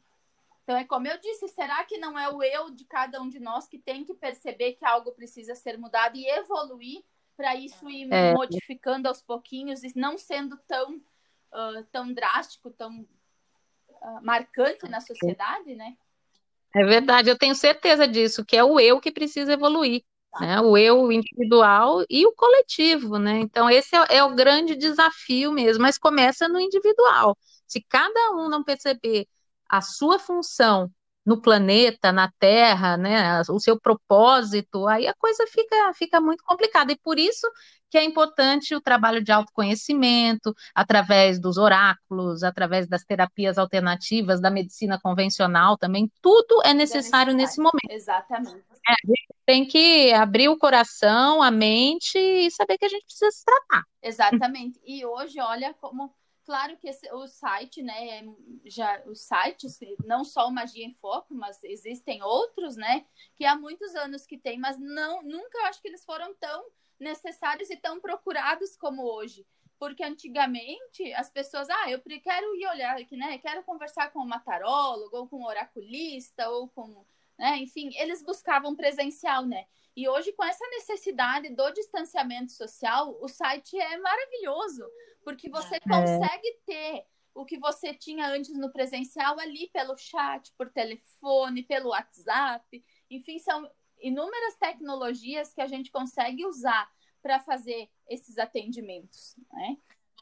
Então, 0.62 0.76
é 0.76 0.84
como 0.84 1.06
eu 1.06 1.18
disse, 1.18 1.48
será 1.48 1.84
que 1.84 1.98
não 1.98 2.18
é 2.18 2.28
o 2.28 2.42
eu 2.42 2.70
de 2.70 2.84
cada 2.84 3.20
um 3.20 3.28
de 3.28 3.40
nós 3.40 3.66
que 3.66 3.78
tem 3.78 4.04
que 4.04 4.14
perceber 4.14 4.74
que 4.74 4.84
algo 4.84 5.12
precisa 5.12 5.54
ser 5.54 5.78
mudado 5.78 6.16
e 6.16 6.26
evoluir 6.26 7.02
para 7.36 7.54
isso 7.56 7.88
ir 7.88 8.12
é. 8.12 8.32
modificando 8.32 9.08
aos 9.08 9.22
pouquinhos 9.22 9.82
e 9.82 9.92
não 9.96 10.16
sendo 10.16 10.56
tão, 10.68 10.96
uh, 10.96 11.84
tão 11.90 12.12
drástico, 12.12 12.70
tão 12.70 13.00
uh, 13.00 14.22
marcante 14.22 14.88
na 14.88 15.00
sociedade, 15.00 15.74
né? 15.74 15.96
É 16.76 16.84
verdade, 16.84 17.30
eu 17.30 17.38
tenho 17.38 17.54
certeza 17.54 18.06
disso, 18.08 18.44
que 18.44 18.56
é 18.56 18.64
o 18.64 18.80
eu 18.80 19.00
que 19.00 19.12
precisa 19.12 19.52
evoluir, 19.52 20.02
tá. 20.32 20.40
né? 20.40 20.60
O 20.60 20.76
eu 20.76 21.10
individual 21.12 22.04
e 22.10 22.26
o 22.26 22.32
coletivo, 22.32 23.18
né? 23.18 23.38
Então, 23.40 23.70
esse 23.70 23.94
é, 23.96 24.16
é 24.16 24.24
o 24.24 24.34
grande 24.34 24.74
desafio 24.74 25.52
mesmo, 25.52 25.82
mas 25.82 25.98
começa 25.98 26.48
no 26.48 26.58
individual. 26.60 27.36
Se 27.66 27.80
cada 27.88 28.32
um 28.32 28.48
não 28.48 28.64
perceber 28.64 29.26
a 29.68 29.80
sua 29.80 30.18
função 30.18 30.90
no 31.24 31.40
planeta, 31.40 32.12
na 32.12 32.30
Terra, 32.38 32.96
né, 32.98 33.40
o 33.48 33.58
seu 33.58 33.80
propósito, 33.80 34.86
aí 34.88 35.06
a 35.06 35.14
coisa 35.14 35.46
fica, 35.46 35.92
fica 35.94 36.20
muito 36.20 36.42
complicada. 36.44 36.92
E 36.92 36.98
por 36.98 37.18
isso 37.18 37.46
que 37.94 37.98
é 37.98 38.02
importante 38.02 38.74
o 38.74 38.80
trabalho 38.80 39.22
de 39.22 39.30
autoconhecimento, 39.30 40.52
através 40.74 41.38
dos 41.38 41.56
oráculos, 41.56 42.42
através 42.42 42.88
das 42.88 43.04
terapias 43.04 43.56
alternativas, 43.56 44.40
da 44.40 44.50
medicina 44.50 44.98
convencional 45.00 45.78
também, 45.78 46.10
tudo 46.20 46.60
é 46.64 46.74
necessário, 46.74 47.30
é 47.30 47.34
necessário. 47.34 47.36
nesse 47.36 47.58
momento. 47.58 47.88
Exatamente. 47.88 48.64
É, 48.88 48.92
a 48.92 49.06
gente 49.06 49.28
tem 49.46 49.64
que 49.64 50.12
abrir 50.12 50.48
o 50.48 50.58
coração, 50.58 51.40
a 51.40 51.52
mente 51.52 52.18
e 52.18 52.50
saber 52.50 52.78
que 52.78 52.84
a 52.84 52.88
gente 52.88 53.04
precisa 53.04 53.30
se 53.30 53.44
tratar. 53.44 53.84
Exatamente. 54.02 54.80
E 54.84 55.06
hoje, 55.06 55.40
olha 55.40 55.72
como 55.74 56.12
Claro 56.44 56.76
que 56.76 56.88
esse, 56.88 57.10
o 57.10 57.26
site, 57.26 57.82
né, 57.82 58.18
é, 58.18 58.24
já 58.66 59.02
os 59.06 59.22
sites, 59.22 59.78
não 60.04 60.24
só 60.24 60.46
o 60.46 60.52
Magia 60.52 60.84
em 60.84 60.92
Foco, 60.92 61.32
mas 61.34 61.62
existem 61.64 62.22
outros, 62.22 62.76
né, 62.76 63.06
que 63.34 63.46
há 63.46 63.56
muitos 63.56 63.94
anos 63.94 64.26
que 64.26 64.36
tem, 64.36 64.58
mas 64.58 64.78
não, 64.78 65.22
nunca 65.22 65.58
eu 65.58 65.64
acho 65.64 65.80
que 65.80 65.88
eles 65.88 66.04
foram 66.04 66.34
tão 66.34 66.66
necessários 67.00 67.70
e 67.70 67.76
tão 67.76 67.98
procurados 67.98 68.76
como 68.76 69.02
hoje. 69.02 69.46
Porque 69.78 70.04
antigamente 70.04 71.12
as 71.14 71.30
pessoas, 71.30 71.68
ah, 71.70 71.90
eu 71.90 72.00
quero 72.00 72.54
ir 72.56 72.66
olhar 72.66 72.96
aqui, 73.00 73.16
né, 73.16 73.38
quero 73.38 73.64
conversar 73.64 74.12
com 74.12 74.20
uma 74.20 74.38
tarólogo, 74.38 75.16
ou 75.16 75.26
com 75.26 75.38
um 75.38 75.46
oraculista, 75.46 76.48
ou 76.50 76.68
com, 76.68 77.06
né, 77.38 77.58
enfim, 77.58 77.90
eles 77.96 78.22
buscavam 78.22 78.74
presencial, 78.74 79.44
né. 79.44 79.64
E 79.96 80.08
hoje, 80.08 80.32
com 80.32 80.44
essa 80.44 80.66
necessidade 80.70 81.54
do 81.54 81.70
distanciamento 81.70 82.52
social, 82.52 83.16
o 83.20 83.28
site 83.28 83.78
é 83.78 83.96
maravilhoso, 83.98 84.84
porque 85.22 85.48
você 85.48 85.76
é. 85.76 85.80
consegue 85.80 86.58
ter 86.66 87.04
o 87.34 87.44
que 87.44 87.58
você 87.58 87.92
tinha 87.94 88.28
antes 88.28 88.56
no 88.56 88.72
presencial 88.72 89.38
ali 89.38 89.68
pelo 89.72 89.96
chat, 89.96 90.52
por 90.56 90.70
telefone, 90.70 91.62
pelo 91.62 91.90
WhatsApp. 91.90 92.84
Enfim, 93.10 93.38
são 93.38 93.68
inúmeras 94.00 94.56
tecnologias 94.56 95.52
que 95.52 95.60
a 95.60 95.66
gente 95.66 95.90
consegue 95.90 96.44
usar 96.46 96.88
para 97.22 97.40
fazer 97.40 97.88
esses 98.08 98.38
atendimentos, 98.38 99.34
né? 99.52 99.76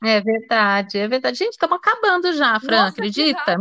É 0.05 0.21
verdade, 0.21 0.99
é 0.99 1.09
verdade. 1.09 1.39
Gente, 1.39 1.53
estamos 1.53 1.77
acabando 1.77 2.33
já, 2.33 2.59
Fran, 2.59 2.85
Nossa, 2.85 2.91
acredita? 2.91 3.57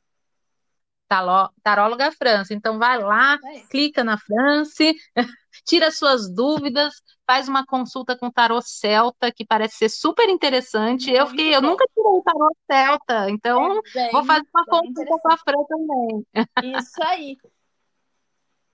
taróloga 1.07 2.11
França. 2.11 2.53
Então 2.53 2.77
vai 2.77 2.97
lá, 2.99 3.37
é. 3.43 3.59
clica 3.69 4.03
na 4.03 4.17
France, 4.17 4.95
tira 5.65 5.91
suas 5.91 6.33
dúvidas, 6.33 6.93
faz 7.25 7.47
uma 7.47 7.65
consulta 7.65 8.17
com 8.17 8.27
o 8.27 8.31
tarô 8.31 8.61
celta, 8.61 9.31
que 9.31 9.45
parece 9.45 9.77
ser 9.77 9.89
super 9.89 10.29
interessante. 10.29 11.07
Muito 11.07 11.19
eu 11.19 11.27
fiquei, 11.27 11.55
eu 11.55 11.61
nunca 11.61 11.85
tirei 11.93 12.11
o 12.11 12.21
tarô 12.21 12.55
celta, 12.69 13.29
então 13.29 13.77
é 13.77 13.81
bem, 13.93 14.11
vou 14.11 14.23
fazer 14.23 14.47
uma 14.53 14.65
consulta 14.65 15.17
com 15.21 15.33
a 15.33 15.37
Fran 15.37 15.63
também. 15.67 16.77
Isso 16.77 17.03
aí. 17.03 17.37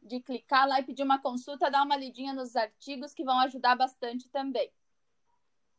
de 0.03 0.21
clicar 0.21 0.67
lá 0.69 0.81
e 0.81 0.85
pedir 0.85 1.03
uma 1.03 1.21
consulta, 1.21 1.71
dar 1.71 1.83
uma 1.85 1.97
lidinha 1.97 2.33
nos 2.33 2.57
artigos 2.57 3.13
que 3.15 3.25
vão 3.25 3.39
ajudar 3.41 3.77
bastante 3.77 4.29
também. 4.29 4.71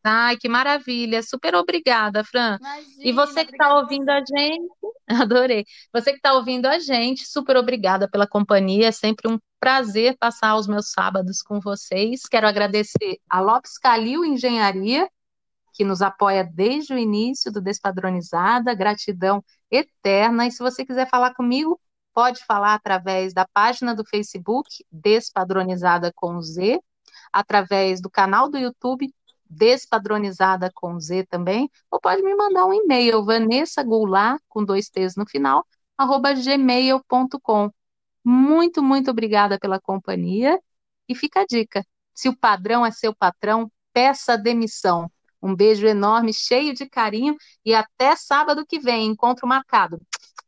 Ai, 0.04 0.36
que 0.36 0.50
maravilha! 0.50 1.22
Super 1.22 1.54
obrigada, 1.54 2.24
Fran. 2.24 2.58
Imagina, 2.60 3.04
e 3.04 3.12
você 3.12 3.46
que 3.46 3.52
está 3.52 3.76
ouvindo 3.78 4.10
a 4.10 4.20
gente, 4.20 4.74
adorei. 5.08 5.66
Você 5.94 6.12
que 6.12 6.18
está 6.18 6.34
ouvindo 6.34 6.66
a 6.66 6.80
gente, 6.80 7.28
super 7.28 7.56
obrigada 7.56 8.10
pela 8.10 8.26
companhia. 8.26 8.88
É 8.88 8.92
sempre 8.92 9.32
um 9.32 9.38
prazer 9.60 10.18
passar 10.18 10.56
os 10.56 10.68
meus 10.68 10.90
sábados 10.92 11.44
com 11.44 11.60
vocês. 11.60 12.22
Quero 12.24 12.48
agradecer 12.48 13.20
a 13.30 13.40
Lopes 13.40 13.78
Calil 13.78 14.26
Engenharia, 14.26 15.08
que 15.74 15.84
nos 15.84 16.02
apoia 16.02 16.44
desde 16.44 16.94
o 16.96 16.98
início 16.98 17.52
do 17.52 17.62
Despadronizada. 17.62 18.74
Gratidão 18.74 19.44
eterna. 19.70 20.48
E 20.48 20.52
se 20.52 20.64
você 20.64 20.84
quiser 20.84 21.08
falar 21.10 21.36
comigo, 21.36 21.80
pode 22.13 22.43
falar 22.45 22.74
através 22.74 23.34
da 23.34 23.47
página 23.47 23.95
do 23.95 24.06
Facebook, 24.06 24.86
Despadronizada 24.91 26.12
com 26.15 26.41
Z, 26.41 26.80
através 27.32 28.02
do 28.02 28.10
canal 28.10 28.50
do 28.50 28.58
YouTube, 28.58 29.13
Despadronizada 29.50 30.71
com 30.74 31.00
Z 31.00 31.26
também, 31.26 31.69
ou 31.89 32.00
pode 32.00 32.21
me 32.21 32.34
mandar 32.36 32.65
um 32.65 32.74
e-mail, 32.74 33.24
Vanessa 33.26 33.84
Goulart, 33.84 34.41
com 34.47 34.63
dois 34.63 34.89
T's 34.89 35.15
no 35.15 35.28
final, 35.28 35.65
arroba 35.97 36.34
gmail.com. 36.34 37.69
Muito, 38.24 38.82
muito 38.84 39.12
obrigada 39.12 39.60
pela 39.60 39.80
companhia 39.80 40.60
e 41.08 41.15
fica 41.15 41.41
a 41.41 41.45
dica: 41.45 41.86
se 42.13 42.30
o 42.30 42.38
padrão 42.38 42.86
é 42.86 42.91
seu 42.91 43.13
patrão, 43.15 43.71
peça 43.93 44.38
demissão. 44.38 45.12
Um 45.41 45.56
beijo 45.56 45.88
enorme, 45.88 46.34
cheio 46.34 46.74
de 46.74 46.88
carinho 46.88 47.36
e 47.65 47.74
até 47.74 48.15
sábado 48.15 48.65
que 48.65 48.80
vem, 48.80 49.08
encontro 49.08 49.47
marcado. 49.47 50.00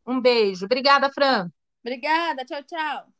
Um 0.05 0.21
beijo. 0.21 0.65
Obrigada, 0.65 1.09
Fran. 1.11 1.51
Obrigada. 1.83 2.45
Tchau, 2.45 2.63
tchau. 2.63 3.13